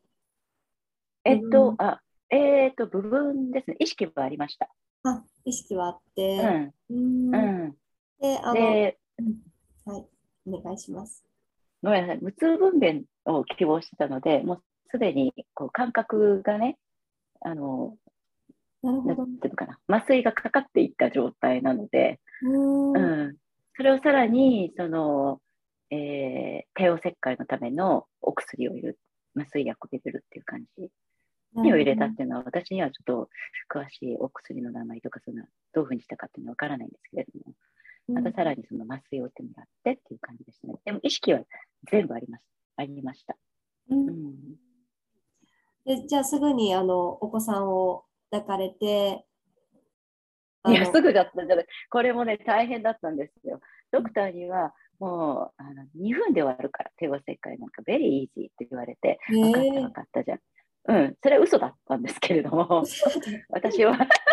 [1.24, 3.76] えっと、あ、えっと、部分ですね。
[3.80, 4.70] 意識はありました。
[5.04, 6.72] あ、意識はあって。
[6.90, 7.36] うん。
[7.36, 7.76] うん。
[8.20, 8.98] で、あの、で
[9.86, 10.06] はい、
[10.48, 11.26] お願いします。
[11.82, 12.20] ごめんなさい。
[12.22, 16.78] 無痛分娩を希望してたので、もうすでにこう感覚がね、
[17.40, 17.98] あの、
[18.84, 19.26] なるほど。
[19.42, 23.36] ていうかな、麻酔がかかっていった状態なので、うん、
[23.82, 25.42] それをさらに、その、
[25.90, 29.00] えー、帝王切開のためのお薬を入れる、
[29.36, 30.90] 麻酔薬を入れるっていう感じ
[31.56, 33.30] 何を入れたっていうのは、私にはちょっと
[33.74, 35.42] 詳しいお薬の名前とか、その
[35.74, 40.76] どういうふうにしたかっていうのは分からないんですけれども、またさらにその麻酔を打ってもらってっていう感じですね。
[40.86, 41.42] でも意識は
[41.90, 42.44] 全部あります。
[42.76, 43.36] ありました。
[43.90, 44.36] うん、
[45.86, 49.26] でじゃあすぐにあのお子さんを抱かれて、
[50.68, 51.66] いや、すぐだったんじゃない。
[51.90, 53.60] これもね、大変だったんですよ。
[53.92, 60.40] ドクターには、もうあの2分で終わるから、帝王切開なんか、ベリーイージーって言われて、分かった分かったじゃん。
[60.88, 62.84] うん、それは嘘だったんですけれども、
[63.50, 63.98] 私は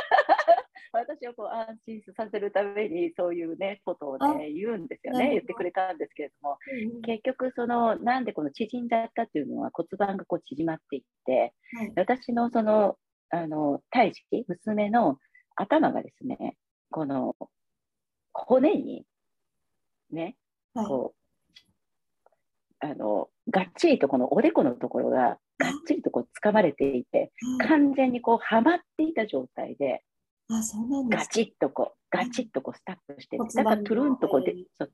[0.92, 5.30] 私をこう安心させるためにそういうねことをね言うんですよね。
[5.30, 6.58] 言ってくれたんですけれども、
[6.94, 12.96] うん、結局そのなんでこの縮んだったっていうのは骨盤がこう縮まっていって、はい、私のその
[13.30, 15.18] あの胎児娘の
[15.60, 16.56] 頭がですね
[16.90, 17.36] この
[18.32, 19.04] 骨に
[20.10, 20.36] ね、
[20.74, 21.18] はい、こう
[22.80, 27.32] あのがっちりとこのおでこのところががっちりとこう掴まれていて、
[27.66, 30.02] 完全にこうはまっていた状態で、
[30.48, 34.84] あそうなんガチッとこう、ガチッとこうスタッフして、だからトゥルンとこうで、そ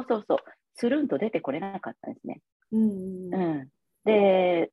[0.00, 0.38] うそうそう、
[0.74, 2.40] つるんと出てこれなかったんですね。
[2.72, 3.68] うん、うん、
[4.04, 4.70] で、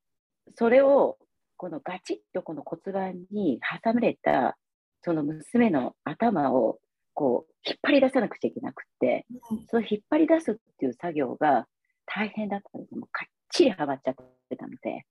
[0.56, 1.18] それを
[1.56, 4.58] このガチッとこの骨盤に挟まれた
[5.04, 6.80] その娘の頭を
[7.14, 11.68] こう引っ張り出さなくちゃいけなくて、うん、その引っ張り出すっていう作業が
[12.06, 12.96] 大変だったんです。
[12.96, 14.16] もうかっちりはまっちゃっ
[14.50, 15.06] てたので。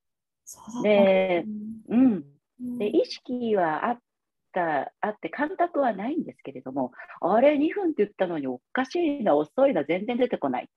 [0.82, 1.44] で、
[1.88, 2.24] うん。
[2.78, 3.98] で、意識はあっ
[4.52, 10.68] た、あって、感覚はないんですけれども、あれ、2分って言ったのにおかしいな、遅いな、全然出てこない。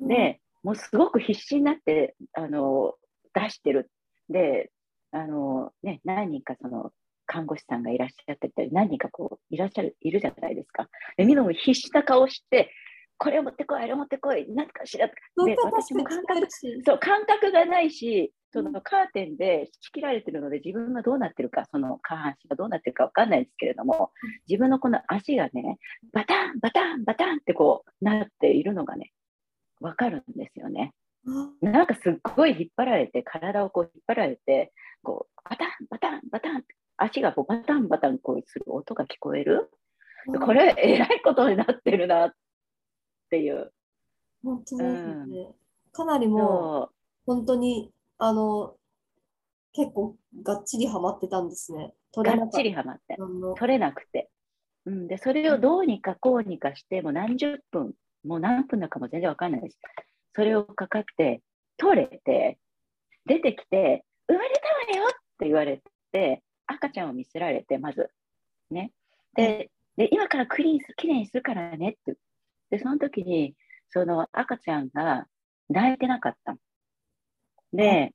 [0.00, 2.94] で、もうすごく必死になって、あの、
[3.34, 3.90] 出してる。
[4.28, 4.70] で、
[5.12, 6.92] あの、ね、何人かその、
[7.26, 10.88] 看護師さんがいらっしゃってたり、何人かこう、いらっしゃる、いるじゃないですか。
[11.16, 12.70] で、みんなも必死な顔して、
[13.18, 15.14] これを持ってこい、あれを持ってこい、なんかしらで、
[15.62, 16.46] 私も感覚、
[16.84, 24.12] そう、感覚がないし、そのカーテンで仕切られてるので、自分がどうなってるか、その下半身がどうなってるか分かんないですけれども、
[24.48, 25.78] 自分のこの足がね、
[26.12, 29.12] バタン、バタン、バタンってこうなっているのがね、
[29.80, 30.92] 分かるんですよね。
[31.60, 39.70] なんかすっごい引っ張られて、体をこう引っ張られて、こうバタン、バタン、バタンって、足がこうバタンバタンこうする音が聞こえる？
[40.40, 42.32] これ、えらいことになってるなっ
[43.30, 43.72] ていう。
[44.42, 45.38] 本当ですね。
[45.40, 45.54] うん、
[45.92, 46.94] かなりもう、
[47.26, 48.74] 本当に、あの、
[49.74, 51.92] 結構がっちりはまってたんですね。
[52.12, 53.16] 取れがっちりはまって。
[53.58, 54.30] 取れなくて。
[54.86, 57.92] うん、で、それをどうにかこうにかして、もう何十分、
[58.24, 59.78] もう何分だかも全然わかんないです。
[60.34, 61.42] それをかかって、
[61.76, 62.58] 取れて、
[63.26, 64.50] 出てきて、生まれ
[64.88, 68.10] たわよって言われて、赤ちゃんを見せられて、まず。
[68.70, 68.92] ね。
[69.34, 72.16] で、で今からクリーンきれいにするからねって。
[72.70, 73.54] で、その時に、
[73.90, 75.26] その赤ちゃんが
[75.68, 76.56] 泣いてなかった。
[77.72, 78.12] で、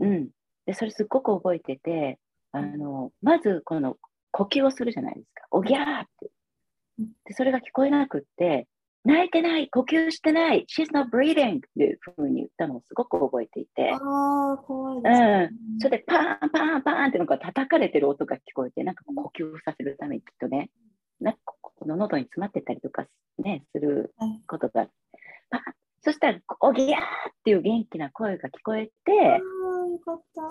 [0.00, 0.30] うん。
[0.66, 2.18] で、それすっごく覚えてて、
[2.52, 3.96] あの、まずこの
[4.30, 5.46] 呼吸をするじゃないですか。
[5.50, 6.30] おぎゃーって。
[7.24, 8.66] で、それが聞こえなくって、
[9.04, 13.96] 泣いてない、呼吸してない、she's not breathing っていうふうに言ったのをすごく覚えていて、あ
[14.52, 15.80] あ、怖いです、ね、うん。
[15.80, 20.70] それでパーンパーンパーンってなんか叩かれてる音が聞こえて、なんか呼吸させるためにきっとね、
[21.20, 23.06] なんかこの喉に詰まってたりとか
[23.38, 24.14] ね、する
[24.46, 24.90] ことが、はい、
[26.02, 27.04] そしたら、おぎゃーっ
[27.44, 28.92] ていう元気な声が聞こえて、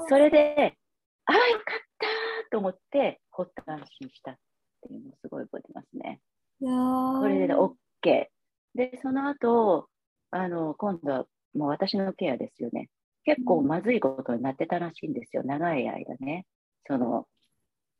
[0.09, 0.77] それで、
[1.25, 2.07] ああ、よかった
[2.51, 4.35] と思って、ほっと安心したっ
[4.81, 6.19] ていうのをすごい覚えてますね。
[6.59, 8.27] これで OK。
[8.75, 9.87] で、その後、
[10.31, 12.89] あの、今度はもう私のケアですよね。
[13.23, 16.45] 結構まずいことになってたらしいんですよ、長い間ね。
[16.87, 17.27] その、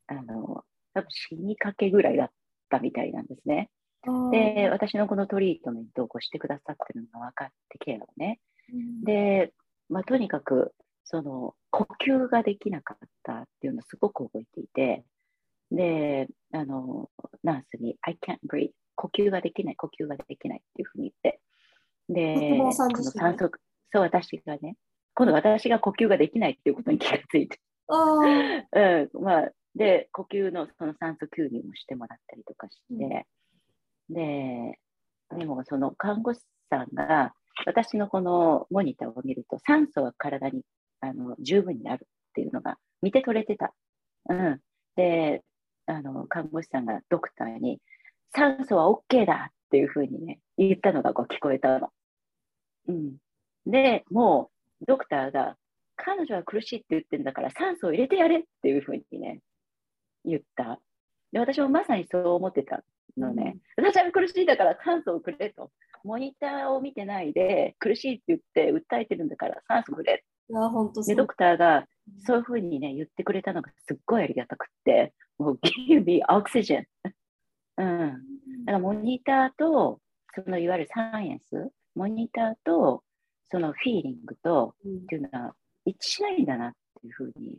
[0.06, 2.30] あの、多分死にかけぐらいだっ
[2.70, 3.70] たみたいなんですね。
[4.32, 8.40] で、私のこのトリートメントをこうしてくださってるのが分かって、ケアをね。
[8.72, 9.52] うん、で、
[9.88, 15.04] まあ、とにかく、その、呼吸ができなかったっていうのをすごく覚えていて、
[15.70, 17.10] で、あの、
[17.44, 21.40] ナースに、I can't breathe 呼吸ができない、呼吸ができないっていうふうに言って、
[22.08, 22.90] で、酸
[23.36, 23.50] 素、
[23.92, 24.76] そう、私がね、
[25.14, 33.26] 今度私が呼吸ができないっていうことに気がついて、 うんまあ、で、呼吸のその酸素吸入もしてもらったりとかして、
[34.10, 34.78] うん、で、
[35.36, 37.34] でもその看護師さんが、
[37.66, 40.62] 私のこのモニターを見ると、酸素は体に
[41.00, 43.74] あの十分にあるっていうのが見て取れてた。
[44.28, 44.60] うん、
[44.96, 45.42] で
[45.86, 47.80] あの、看護師さんがドクターに、
[48.34, 51.88] 酸素は OK だっていうふうにね、言ったのがこう聞こえたの。
[52.88, 53.16] うん、
[53.66, 55.56] で、もうドクターが、
[55.96, 59.40] 彼女は苦しいって言ってんだから酸素を入れてやれっていうふうにね、
[60.24, 60.80] 言った。
[61.32, 62.82] で、私もまさにそう思ってた
[63.16, 63.56] のね。
[63.76, 65.70] うん、私は苦しいだから酸素をくれと。
[66.04, 70.24] モニターを見てないで、苦しいって言って訴えてるんだから酸素くれ。
[70.50, 71.86] いや本当で、ドクターが
[72.26, 76.84] そういうふうにね、言ってくれたのがすっごいありがたくって、もう give me oxygen
[77.78, 78.10] うん。
[78.64, 80.00] だからモニターと、
[80.34, 83.02] そのいわゆるサイエンス、モニターと、
[83.50, 85.54] そのフィーリングと、っていうのは
[85.84, 87.58] 一致しないんだなっていうふうに、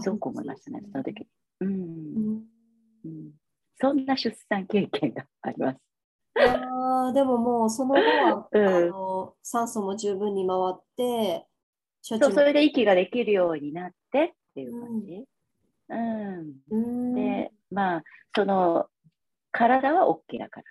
[0.00, 1.26] すごく思いましたね、その時。
[1.60, 2.44] うん。
[3.04, 3.32] うん、
[3.76, 5.78] そんな出産経験があります。
[6.36, 11.46] あでももうその後は、 うん、あの酸素も十分に回って
[12.02, 15.24] そうそれで息ができるようになってっていう感じ。
[15.88, 18.02] うん、うん、でまあ
[18.34, 18.86] その
[19.54, 20.64] 体は OK だからっ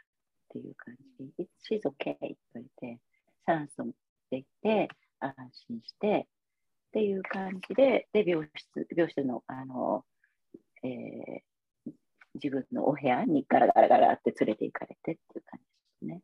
[0.49, 2.99] ていう感じで、It's okay と言って、
[3.45, 3.93] 酸素も
[4.29, 4.89] できて、
[5.19, 5.33] 安
[5.67, 6.27] 心して
[6.89, 10.03] っていう感じで、で、病室、病室の、あの、
[10.83, 11.91] えー、
[12.35, 16.21] 自分のお部屋にガラガラガラって連れて行かれてっていう感じですね。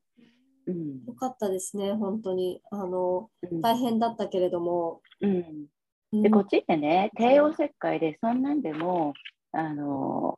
[0.68, 2.62] うん、よかったですね、本当に。
[2.72, 5.02] あの、うん、大変だったけれども。
[5.22, 6.22] うん。
[6.22, 9.14] で、こっちってね、帝王切開で、そんなんでも、
[9.54, 10.38] あの、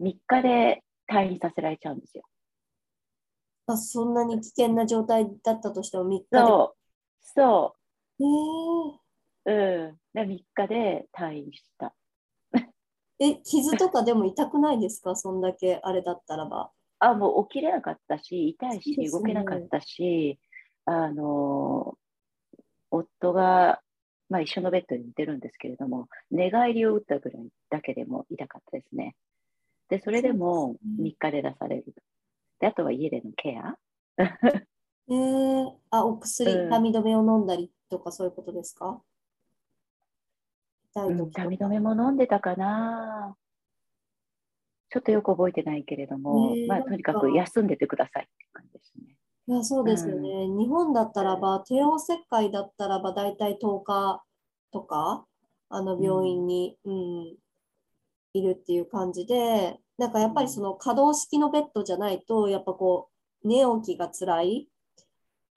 [0.00, 2.24] 3日で退院させられちゃうんですよ。
[3.66, 6.46] あそんなに危険な状態だったとしても3日で？
[6.48, 7.26] そう。
[7.34, 7.76] そ
[8.18, 8.24] う。
[9.46, 9.98] えー、うん。
[10.14, 11.94] で、3日で退院した。
[13.20, 15.14] え、傷とかでも痛くないですか？
[15.16, 16.72] そんだけあれだったらば。
[17.00, 20.40] あ、もう起きれなかったし、痛いし、動けなかったし、
[20.84, 21.96] あの、
[22.90, 23.80] 夫が、
[24.30, 29.14] まあ、一緒のベッドに寝てるんですけれども、寝返りを打ったぐらいだけでも痛かったですね。
[29.88, 31.94] で、それでも3日で出される。
[32.60, 33.76] で、あとは家でのケア。
[35.10, 39.02] えー、あ、お薬、痛み止めを飲んだりとかそういうことですか？
[40.92, 43.36] 痛い時、痛み止めも飲んでたかな。
[44.90, 49.16] ちょっとよく覚えてないけれども、まあ、とにかく休んでてくださいって感じですね。
[49.48, 50.30] いや、そうですよね。
[50.30, 54.22] うん、日本だったらば、帝王切開だったらば、大体10日
[54.72, 55.26] とか、
[55.70, 57.36] あの病院に、うん、うん、
[58.34, 63.10] いるっていう感じで、なんかやっぱりその可動式のベッドじゃないと、やっぱこ
[63.44, 64.68] う、寝起きが辛い。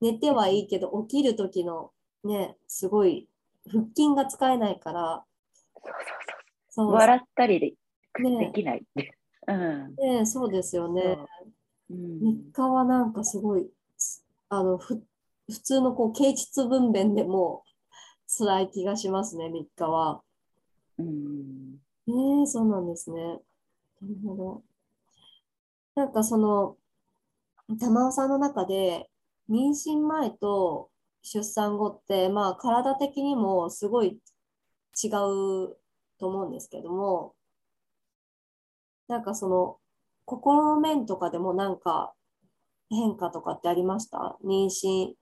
[0.02, 1.92] 寝てはいいけど、起きる時の
[2.24, 3.28] ね、すごい、
[3.70, 5.24] 腹筋が使えないから。
[5.74, 5.94] そうそう
[6.70, 6.92] そう。
[6.92, 7.76] 笑ったりで,、
[8.20, 8.84] できない。
[8.96, 9.12] ね
[9.48, 11.18] うん、ねそうですよね。
[11.90, 13.70] う、うん、3日はなんかすごい、
[14.50, 15.04] あのふ
[15.50, 17.64] 普通のこう経腟分娩でも
[18.28, 20.24] 辛い気がしますね、3日は。
[20.98, 21.71] うん、
[22.08, 23.22] えー、そうなんですね。
[23.22, 24.64] なるほど。
[25.96, 26.78] なんかその、
[27.80, 29.10] 玉尾さんの中で、
[29.50, 30.90] 妊娠前と
[31.22, 34.20] 出産後って、まあ体的にもすごい
[35.02, 35.78] 違う
[36.20, 37.36] と思うんですけども、
[39.08, 39.78] なんかその、
[40.26, 42.14] 心の面とかでもなんか
[42.90, 44.38] 変化とかってありました？
[44.44, 45.14] 妊娠、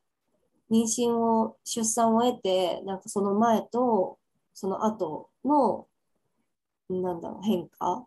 [0.71, 4.19] 妊娠を、出産を得て、なんかその前と
[4.53, 5.87] その後の、
[6.89, 8.05] なんだろう、変化？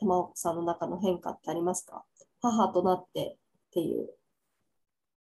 [0.00, 2.04] 玉岡さんの中の変化ってありますか？
[2.40, 4.10] 母となってっていう。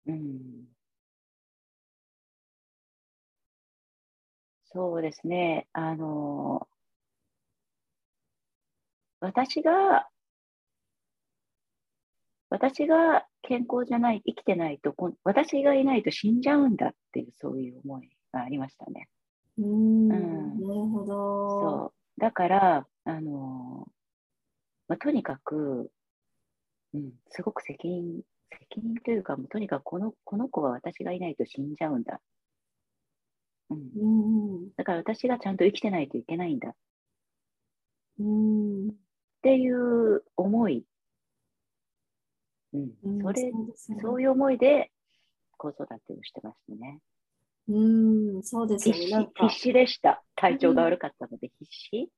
[0.06, 0.68] うん。
[4.64, 5.68] そうですね。
[5.72, 6.68] あの、
[9.20, 10.08] 私が、
[12.50, 19.08] 私が健康じゃない、生きてないと、私がいないと死んじゃうんだっていう、そういう思いがありましたね。
[19.58, 20.24] うん、なる
[20.60, 21.60] ほど。
[21.60, 21.95] そう。
[22.18, 23.86] だから、あの、
[24.88, 25.90] まあ、とにかく、
[26.94, 32.20] うん、すごく責任、責任というか、もうとにかくこのこの子は私がいないと死んじゃうんだ。
[33.70, 36.74] うん、うんだから私がちゃんと生きてないといけないんだ。
[38.18, 38.92] うんっ
[39.42, 40.84] ていう思い、
[42.72, 42.90] うん、
[43.22, 44.90] それ、うんそね、そういう思いで
[45.58, 47.00] 子育てをしてましたね。
[47.68, 48.94] うん、そうですね。
[48.94, 50.22] 必死必死でした。
[50.36, 52.10] 体調が悪かったので必死？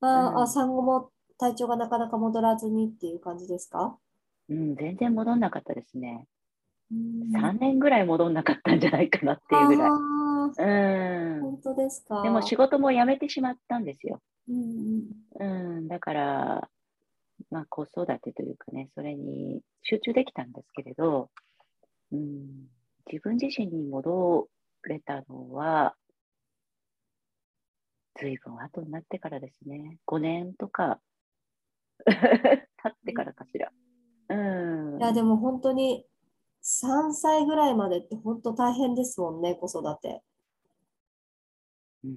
[0.00, 3.96] うん、あ、あ、産後も体調がなかなか戻らずにっていう感じですか？
[4.48, 6.26] うん、全然戻んなかったですね。
[6.90, 9.90] 3年ぐらい戻んなかったんじゃないかなっていうぐらい。
[9.90, 12.22] うん、本当ですか？
[12.22, 14.20] でも仕事も辞めてしまったんですよ。
[14.48, 15.04] うん、
[15.38, 16.68] うん、だから、
[17.50, 21.30] まあ、子育てというかね、それに集中できたんですけれど、
[22.10, 22.66] うん、
[23.12, 24.48] 自分自身に戻
[24.88, 25.96] れたのは、
[28.20, 29.98] ずいぶん後になってからですね。
[30.06, 31.00] 5年とか
[32.04, 33.70] 経ってからかしら。
[34.30, 34.98] うん。
[34.98, 36.04] いや、でも本当に
[36.62, 40.22] 3歳ぐらいまでって本当大変ですもんね、子育て。
[42.04, 42.16] うん、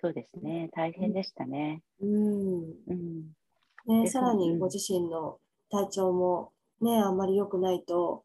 [0.00, 1.82] そうですね、大変でしたね。
[2.00, 2.62] うん。
[2.88, 5.38] うん、ね、さらにご自身の
[5.70, 8.24] 体調もね、あんまり良くないと、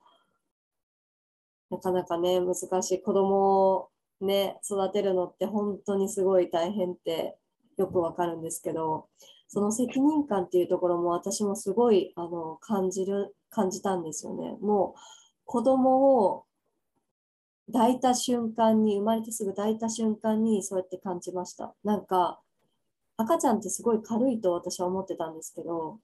[1.70, 3.02] なかなかね、難しい。
[3.02, 3.90] 子供を
[4.22, 7.38] ね、育てるのって本当にすごい大変って
[7.78, 9.08] よくわかるんですけど、
[9.48, 14.58] その責任感っていうところも私もすごいあの感じる、感じたんですよね。
[14.62, 15.00] もう
[15.46, 16.46] 子供を
[17.72, 21.74] 抱いた瞬間に、生まれてすぐ抱いた瞬間にそうやって感じました。
[21.84, 22.40] なんか、
[23.18, 26.00] 赤ちゃんってすごい軽いと私は思ってたんですけど、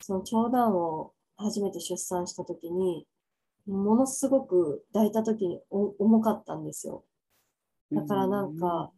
[0.00, 3.06] その長男を初めて出産した時に、
[3.66, 7.04] ものすごく抱いた時に重かったんですよ。
[7.92, 8.90] だからなんか、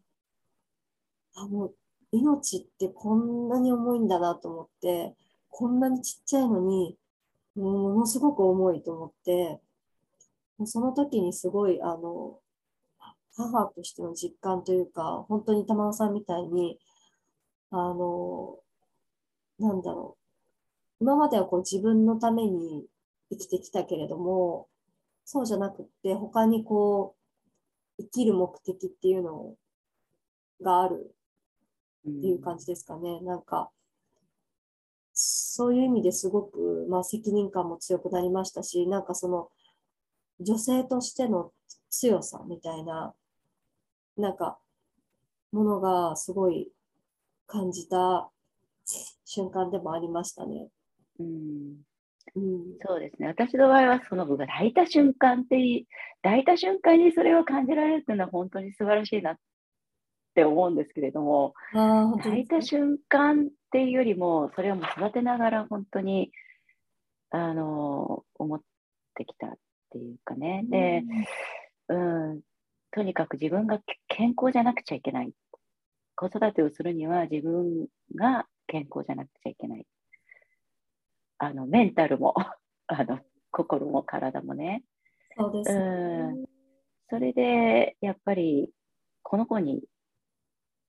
[1.36, 1.74] あ、もう
[2.12, 5.14] 命ってこんなに重いんだなと思って、
[5.50, 6.96] こんなにちっちゃいのに、
[7.56, 9.60] ものすごく重いと思って、
[10.64, 12.38] その時にすごい、あの、
[13.36, 16.78] 母としての実感というか、本当に玉尾さんみたいに、
[17.70, 18.58] あの、
[19.58, 20.24] なんだろう。
[21.00, 22.86] 今まではこう自分のために
[23.36, 24.68] 生きてきたけれども、
[25.24, 27.16] そうじゃなくって、他にこ
[27.98, 29.54] う、生きる目的っていうの
[30.62, 31.14] がある
[32.08, 33.20] っていう感じですかね。
[33.20, 33.70] なんか、
[35.12, 39.50] そういう意味ですごく、まあ、責任感も強くなりましたし、なんかその、
[40.40, 41.52] 女性としての
[41.90, 43.14] 強さみたいな、
[44.16, 44.58] なんか、
[45.52, 46.72] ものがすごい
[47.46, 48.28] 感じた
[49.24, 50.68] 瞬間でもありましたね。
[51.20, 51.76] うん、
[52.36, 53.28] うん、そうですね。
[53.28, 55.84] 私の場合は、その抱いた瞬間って、
[56.22, 59.36] 抱いた瞬間にそれを感じられるっていうのは本当に素晴らしいなっ
[60.34, 66.32] て思うんですけれども、抱いた瞬間っていうよりも、それをも育てながら本当に、
[67.30, 68.60] あの、思っ
[69.14, 69.50] てきたっ
[69.90, 70.64] ていうかね。
[70.68, 71.02] で、
[71.88, 72.40] うん、
[72.90, 75.32] とにかく自分が健康じゃなくちゃいけない。
[76.16, 79.86] 子育てをするには自分が健康じゃなくちゃいけない。
[81.38, 82.34] あのメンタルも
[82.86, 83.20] あの
[83.50, 84.84] 心も体もね。
[85.36, 86.44] そうです、ね、うん。
[87.10, 88.72] それでやっぱり
[89.22, 89.82] この子に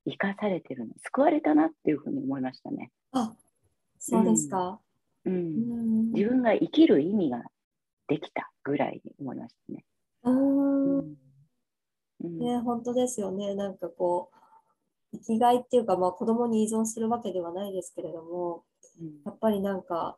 [0.05, 2.91] 生かされてるの救われたなっていうふうに思いましたね。
[3.11, 3.35] あ
[3.99, 4.79] そうですか、
[5.25, 7.43] うん、うん、自分が生きる意味が
[8.07, 9.85] できたぐらいに思いましたね。
[10.23, 11.03] うん、う
[12.23, 13.55] ん、ね本当ですよね。
[13.55, 18.63] なんかこう生きがいっていうか、まあ、子供に依存するわけではないですけれども、
[18.99, 20.17] うん、やっぱりなんか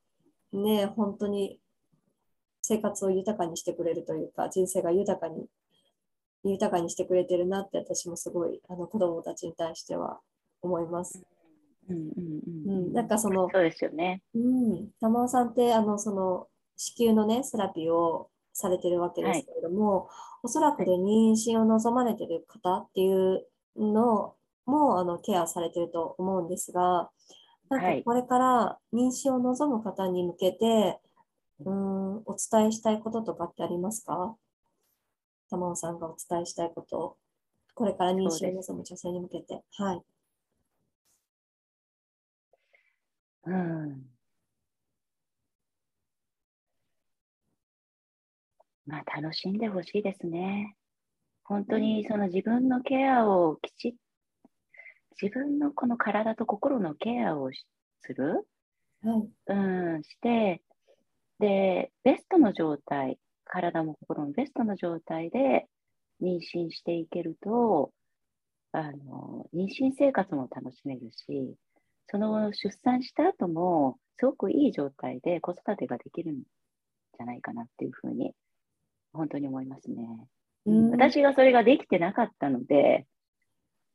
[0.54, 1.60] ね本当に
[2.62, 5.46] 生活を豊かにしてくれるというか人生が豊かに
[6.44, 10.20] 豊かにしてくれてるなって私もすごいあの子供たちに対しては
[10.62, 11.22] 思います。
[11.90, 14.22] うんうんうん、なんかそのそうですよね。
[14.36, 20.08] うん、玉尾さんってあのその子宮のねセラピーをされてるわけですけれども、はい、
[20.44, 23.46] おそらくで妊娠を望まれてる方っていう
[23.78, 24.36] の
[24.66, 27.10] もあのケアされてると思うんですが、
[27.70, 31.00] なんかこれから妊娠を望む方に向けて、
[31.66, 34.36] うん、お伝えしたいこととかってありますか？
[35.50, 37.18] 玉尾さんがお伝えしたいこと、
[37.74, 39.64] これから妊娠を望む女性に向けて。
[39.78, 40.02] はい。
[43.46, 44.06] うん。
[48.86, 50.76] まあ、楽しんでほしいですね。
[51.44, 53.94] 本当にその自分のケアをきちっ
[55.22, 57.50] 自分のこの体と心のケアを
[58.02, 58.48] する、
[59.04, 60.62] はい、うん、して、
[61.40, 65.68] で、ベストの状態、体も心もベストの状態で
[66.22, 67.92] 妊娠していけると、
[68.72, 71.56] あの、妊娠生活も楽しめるし、
[72.10, 78.34] その出産した後も、すごくいい状態で子育てができるんじゃないかなっていうふうに、
[79.14, 80.08] 本当に思いますね。
[80.66, 83.06] うん、私がそれができてなかったので、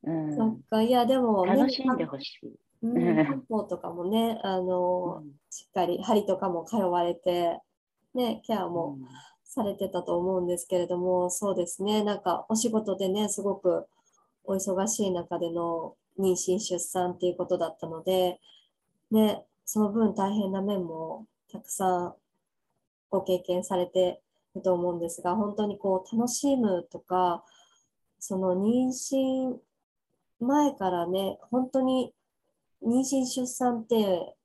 [0.03, 2.53] うん、か、いや、でも、ね、楽しんでほしい。
[2.83, 7.59] うん、漢方とかもね、 あの、うん、しっかり針とかも通われて、
[8.13, 8.97] ね、ケアも
[9.43, 13.87] されてたと思うんですけれども、そうですね、なんかお仕事でね、すごく
[14.43, 18.39] お忙しい中での妊娠、出産っていうことだったので、
[19.11, 22.15] ね、その分大変な面もたくさん
[23.09, 24.21] ご経験されて
[24.55, 27.45] ると思うんですが、本当にこう楽しむとか、
[28.19, 29.57] その妊娠
[30.43, 32.13] 前からね、本当に
[32.85, 34.35] 妊娠・出産って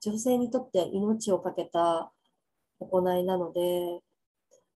[0.00, 2.12] 女性にとって命を懸けた
[2.80, 4.00] 行いなので、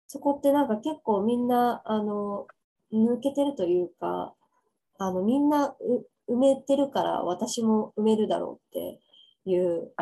[0.07, 2.47] そこってなんか結構みんなあの
[2.93, 4.35] 抜けてるというか、
[4.99, 5.75] あのみんな
[6.29, 9.01] 埋めてるから私も埋めるだろうって
[9.47, 9.93] いう、ね、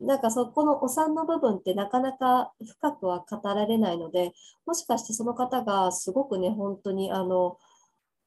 [0.00, 4.32] なんかそこのお産の部分ってなかなか深くは語られないので、
[4.66, 7.56] もしかしてその方がすごくね、本当にあの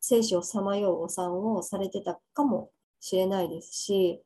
[0.01, 4.21] 生死をさまようお産をされてたかもしれないですし、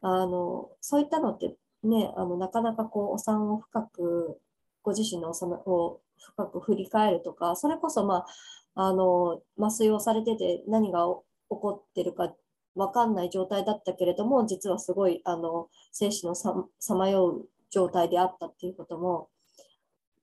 [0.00, 4.40] あのそういったのってね、あのなかなかこうお産を深く、
[4.82, 8.24] ご自身のお産を深く振り返るとか、それこそ、ま
[8.74, 12.34] あ、あの麻酔をされてて何が起こってるか
[12.74, 16.54] 分かんない状態だったけれども、実はすごいあの生死のさ
[16.94, 19.28] まよう状態であったっていうことも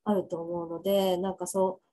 [0.03, 1.90] あると思うので、なんかそう、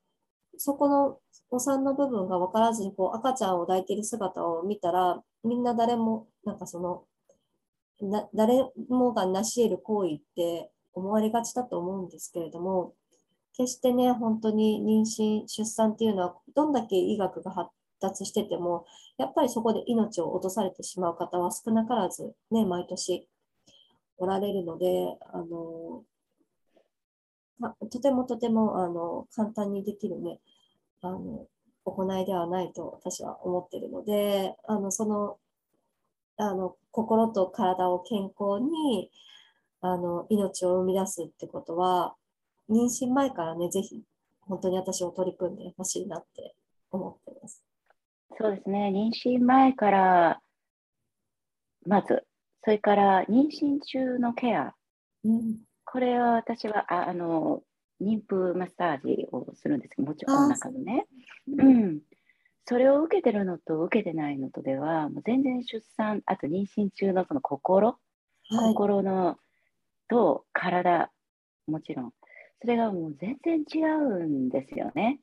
[0.57, 1.19] そこの
[1.51, 7.05] お産の部分が分からずにこう赤ちゃんを抱いている姿を見たら、みんな誰も、なんかその、
[8.01, 12.95] な誰もが成し得る行為って思われがちだと思うんですけれども、
[13.57, 17.71] 決してね、本当に妊娠、出産っていうのは、どんだけ医学が発
[18.01, 18.87] 達してても、
[19.17, 23.27] やっぱりそこで命を落とされてしまう方は少なからず、ね、毎年
[24.17, 26.05] おられるので、あの
[27.91, 30.39] とてもとてもあの簡単にできるね、
[31.03, 31.47] あの
[31.85, 35.39] 行いではないと私は思っているのであのその
[36.37, 39.11] あの心と体を健康に
[39.81, 42.15] あの命を生み出すってことは
[42.71, 44.03] 妊娠前からねぜひ
[44.41, 46.55] 本当に私を取り組んでほしいなって
[46.91, 47.63] 思ってます。
[48.41, 48.93] そうですね。
[48.95, 50.41] 妊娠前から
[51.87, 52.25] まず
[52.65, 54.75] それから妊娠中のケア、
[55.25, 55.57] うん、
[55.91, 57.62] これは私はああの
[58.01, 61.07] 妊婦マッサージをするんですけど、もちろんお腹のね。
[61.57, 62.01] うん。
[62.66, 69.39] それを受けてるのと受けてないのとでは、もう全然出産、あと妊娠中のその心、はい、心の
[70.09, 71.11] と体、
[71.66, 72.12] もちろん、
[72.61, 75.20] それがもう全然違うんですよね。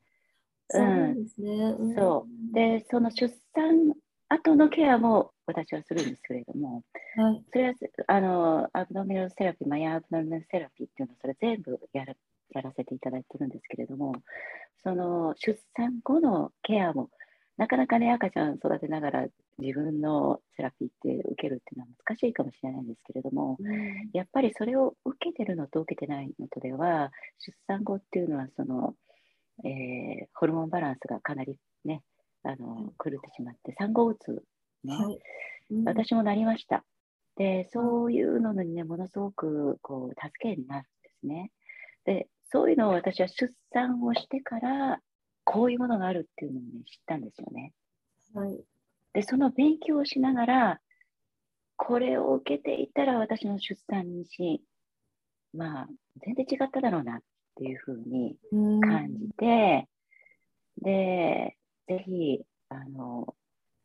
[0.69, 1.75] そうですね。
[1.77, 2.53] うん、そう。
[2.53, 3.93] で、その出産
[4.29, 6.83] 後のケアも私はするんですけれども、
[7.15, 7.73] はい、それは
[8.07, 12.17] あのアブドミナルセラピー、マイアブドミナルセラピーっていうのはそれ全部やる
[12.51, 14.13] やらせていただいてるんですけれども、
[14.83, 17.09] その出産後のケアも
[17.57, 19.27] なかなかね、赤ちゃん育てながら
[19.59, 28.93] 自分のセラピーって受けるっていうのは難しいかもしれないんですけれども、うん、やっぱりそれを受けてるのと受けてないのとでは、出産後っていうのはその、
[29.63, 32.01] えー、ホルモンバランスがかなりね、
[32.45, 34.43] あの狂ってしまって、産後うつ、
[34.83, 35.19] ね、はい
[35.71, 36.85] うん、私もなりました。
[37.35, 41.51] で、そういうのにね、ものすごくこう助けになるんですね。
[42.05, 44.99] で、そういうのを私は出産をしてから、
[45.43, 47.73] こういうものがあるっていうのを、ね、知ったんですよね。
[48.33, 48.63] はい、
[49.13, 50.81] で、その勉強をしながら、
[51.77, 54.59] これを受けていたら私の出産妊娠、
[55.53, 55.87] まあ、
[56.25, 57.19] 全然違っただろうなっ
[57.55, 58.37] ていうふうに
[58.81, 59.87] 感じて、
[60.81, 61.57] で、
[61.87, 63.35] ぜひ、あの、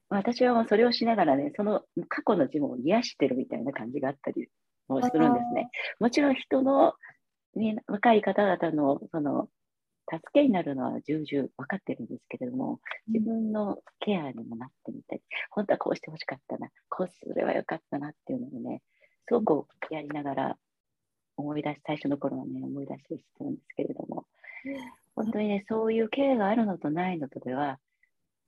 [0.09, 4.49] 私はもうそれをしながらね、その過去の自分を癒してるみたいな感じがあったり
[4.89, 5.71] もするんですね。
[6.01, 6.95] もちろん人の、
[7.55, 9.49] ね、若い方々のその
[10.11, 18.83] 助けになるのは重々分かってるんですけれども、自分のケアにもなってみたり、本当はこうしてほしかったな、こうすればよかったなっていうのをね、
[19.29, 20.57] すごくやりながら
[21.37, 24.27] 思い出し、最初の頃はね、思い出したりしてるんですけれども、
[25.15, 27.79] 本当にね、そういうケアがあるのとないのとでは、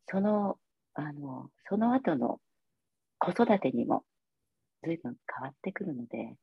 [0.09, 0.59] その、
[0.95, 2.41] あの、その後の
[3.19, 4.05] 子育てにも
[4.83, 6.37] 随分変わってくるので、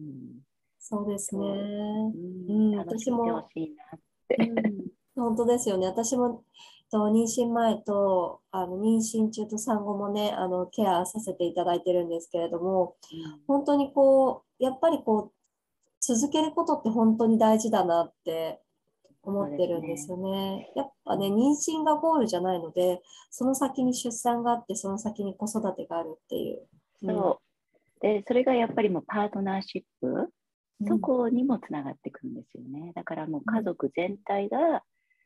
[0.00, 0.40] うん、
[0.78, 1.46] そうですね。
[1.46, 4.00] うん、楽しんでほしいなっ
[5.16, 5.86] うん、本当ですよね。
[5.86, 6.44] 私も
[6.90, 15.32] と妊娠前とあの妊娠中と産後もねあのケアさせていただいてるんですけれども、うん、本当にこうやっぱりこう
[16.00, 18.60] 続けることって本当に大事だなって
[19.26, 20.30] 思ってるんですよね。
[20.30, 26.66] ねやっぱね妊娠がゴールじゃないのでその先に出産があってその先に子育てがあるっていう。
[27.04, 30.30] そうでそれがやっぱりもうパートナーシップ
[30.86, 32.92] そこにもつながってくるんですよね。
[32.94, 34.82] だからもう家族全体が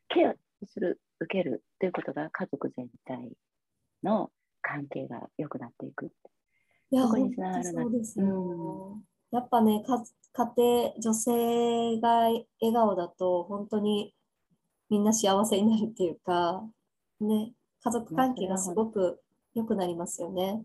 [0.07, 0.33] ケア
[0.65, 3.31] する、受けるということが家族全体
[4.03, 4.31] の
[4.61, 6.11] 関係が良くなっていく。
[6.91, 10.03] いや、そこにつながるそうですよ、うん、やっぱねか、
[10.33, 14.13] 家庭、女性が笑顔だと本当に
[14.89, 16.63] みんな幸せになるっていうか、
[17.21, 17.53] ね、
[17.83, 19.21] 家族関係がすごく
[19.53, 20.63] 良くなりますよね。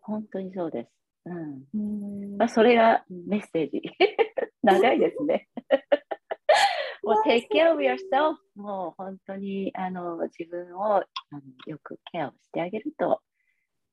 [0.00, 0.90] 本当にそうです。
[1.24, 2.36] うん。
[2.36, 3.82] まあ、それがメッセージ。
[4.62, 5.48] 長いですね。
[7.02, 13.20] もう take care of yourself もう本当にあの自分をあのよくケアをしてあげると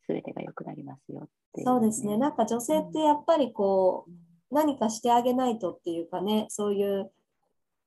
[0.10, 2.18] 全てが良くなりますよね、そうですね。
[2.18, 4.18] なんか女性ってやっぱりこう、うん、
[4.52, 7.12] 何かしてあげないとっていうかね、そういう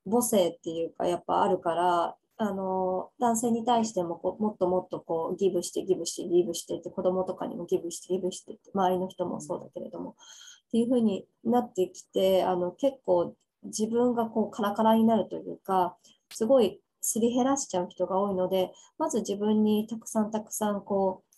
[0.08, 10.16] 母性っていうかやっぱあるから、あの男性に対してもこうもっともっとこうギブしてギブしてギブしてって子供とかにもギブしてギブしてって周りの人もそうだけれども、
[10.68, 15.96] っていうふうになってきてあの結構自分がこうカラカラになるというか
[16.30, 21.31] すごいすり減らしちゃう人が多いのでまず自分にたくさんたくさんこう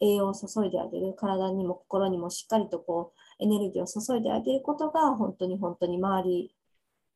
[0.00, 6.54] 栄養を注いであげる体にも心にもしっかりとこうエネルギーを注いであげることが本当に本当に周り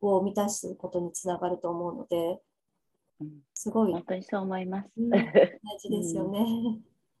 [0.01, 2.39] を満たすことにつながると思うので、
[3.53, 6.45] すごい本当にそう思います、大事ですよね。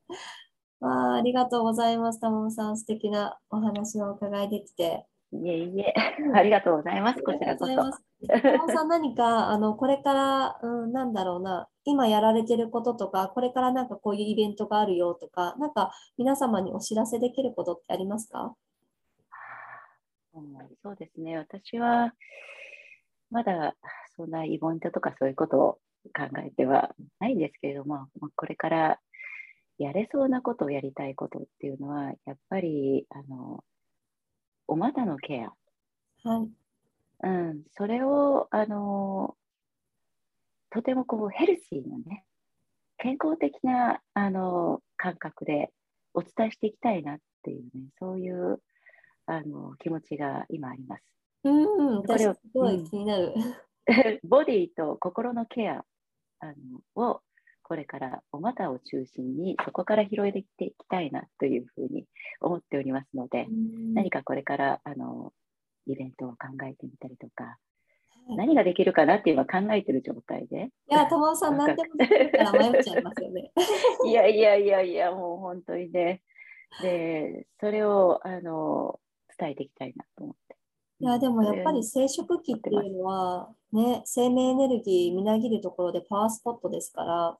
[0.81, 2.19] あありがとうございます。
[2.19, 5.07] たもさん、素敵なお話をお伺いできて。
[5.43, 5.93] いえいえ、
[6.33, 7.21] ありがとうございます。
[7.23, 7.73] こちらこそ。
[8.73, 18.55] さん、何かあのこれから、うん、なんだろうな、今やられてることとか、これからなんかこういうイベントがあるよとか、なんか皆様にお知らせできることってありますか？
[20.83, 22.13] そうですね、私は
[23.31, 23.75] まだ
[24.15, 25.71] そんなイベントとかそういうことを
[26.15, 28.99] 考えてはないんですけれども、これから
[29.77, 33.63] やれそうなことをやりたいことっていうのは、やっぱり、あの、
[34.67, 35.53] お股のケア。
[36.27, 36.49] はい。
[37.23, 39.35] うん、それを、あの、
[40.69, 42.25] とてもこうヘルシーなね、
[42.97, 45.71] 健康的なあの感覚で
[46.13, 48.59] お伝えしていきたいなっていうね、そういう
[49.25, 51.03] あの気持ちが今あります。
[51.45, 53.33] うん、これをすごい気になる。
[54.23, 55.85] ボディと心のケア
[56.39, 56.45] あ
[56.95, 57.21] のを
[57.67, 62.05] これからお股を中心にそこから広げていきたいなというふうに
[62.39, 63.47] 思っておりますので、
[63.95, 65.33] 何かこれからあの
[65.87, 67.57] イベントを考えてみたりとか、
[68.37, 70.69] 何ができるかなっていうのは考えてる状態で。
[70.91, 73.51] いや、友尾さん、何でもできるから迷っちゃいますよね。
[74.05, 76.21] いやいやいやいや、もう本当にね。
[76.81, 78.99] で、それをあの
[79.37, 80.55] 伝えていきたいなと思って。
[81.01, 87.37] いやでもやっぱり生殖器っていうのは、ね、生命エネルギーみなぎるところでパワースポットですから、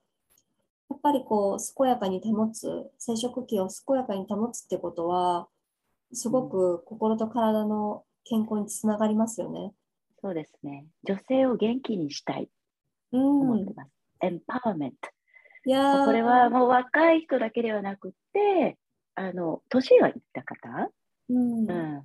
[0.90, 5.48] やっぱりこう健やかに保つ、生殖器を健やかに保つってことは、
[6.14, 9.74] すごく心と体の健康につながりますよね。
[10.22, 10.86] そうですね。
[11.04, 12.50] 女性を元気にしたい
[13.12, 13.92] と思ってます。
[14.22, 14.98] エンパワーメント。
[15.68, 18.78] いやこれはもう若い人だけではなくて、
[19.16, 20.90] あの年がいった方、
[21.30, 22.04] うん、うん、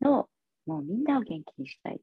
[0.00, 0.28] の
[0.66, 2.00] もうみんなを元気にしたい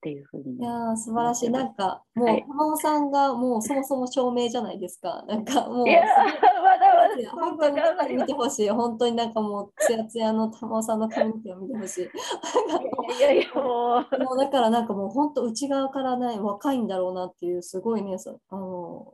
[0.00, 1.50] っていうふうに、いや素晴らしい。
[1.50, 5.22] なんか、もう、はい、浜尾さんがもうそもそも証明じゃないですか。
[5.28, 8.70] なんかもう、いやまだまだ本当に見てほしい。
[8.70, 12.04] 本当になんかもう、つやつやの浜尾さんの髪の毛を見てほしい。
[13.18, 14.24] いやいやもう。
[14.24, 18.16] もうだからなんかもう本当内側からね、若いんだろうなっていう、すごいね、
[18.48, 19.12] あの、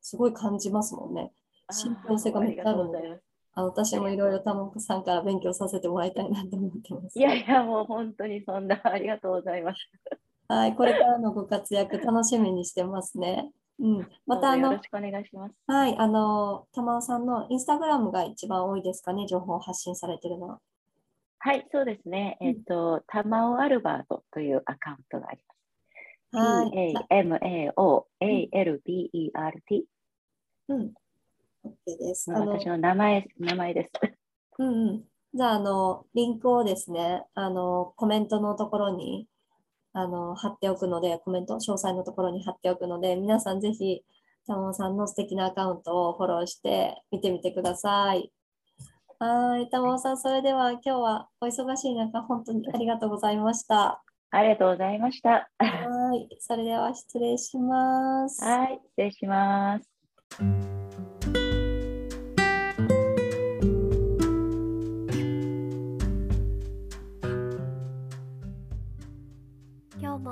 [0.00, 1.30] すごい感じますもんね。
[1.70, 3.20] 信憑性がめっちゃあるので。
[3.54, 7.18] あ私もいろいろたもさんから勉強させてもらいたいなと思ってます。
[7.18, 9.90] いやいや、もう本当にそんな、ありがとうございます。
[10.48, 13.50] はい、これからのご活躍楽しみにしてますね。
[13.78, 15.54] うん、またあの、よろしくお願いします。
[15.66, 20.60] はい、あの、玉尾さんのインスタグラムが一番多いですかね、情報を発信されてるのは。
[21.38, 22.38] はい、そうですね。
[22.40, 25.62] えっ、ー、と、玉尾アルバートというアカウントがあります。
[26.32, 27.44] T-A-M-A-O-A-L-B-E-R-T。
[30.68, 30.94] うん。
[31.64, 32.30] OK です。
[32.30, 33.90] 私の名前、名前です。
[34.58, 35.04] うんうん。
[35.34, 39.26] じゃあ、あの、リンクをですね、あの、コメントのところに、
[39.92, 44.02] あの、貼っておくので、コメント、詳細のところに貼っておくので、皆さんぜひ、
[44.46, 48.32] たもさんの素敵なアカウントをフォローして見てみてください。
[49.18, 54.02] はい、たもさん、それでは今日はお忙しい中、本当にありがとうございました。
[54.30, 55.48] ありがとうございました。
[55.58, 58.42] はい、それでは失礼します。
[58.42, 60.81] はい、失礼します。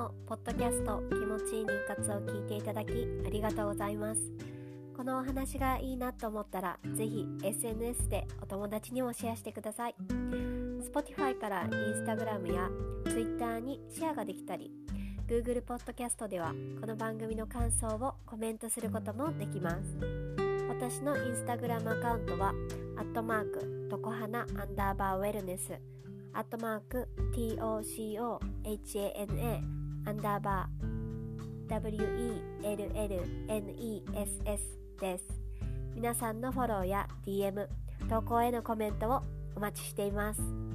[0.01, 4.33] もポッドキャスト気持ちいい妊活を聞いていただきありがとうございます。
[4.97, 9.95] このお話がいいなと思ったらぜひ SNS でお友達にもシェアしてください。
[10.91, 12.71] Spotify から Instagram や
[13.11, 14.73] Twitter にシェアができたり
[15.29, 19.77] Google ポッドキャストではこの番組の感想をコメントすることもできます。
[20.71, 22.55] 私のインスタグラムアカウントは
[22.97, 25.79] アットマークとこはなアンダーバーウェルネス
[26.33, 31.81] アットマーク TOCOHANA アンダーバー
[32.63, 33.19] WELLNESS
[35.01, 35.25] です。
[35.95, 37.69] 皆さんのフォローや DM、
[38.09, 39.23] 投稿へのコメントを
[39.57, 40.70] お待ちしています。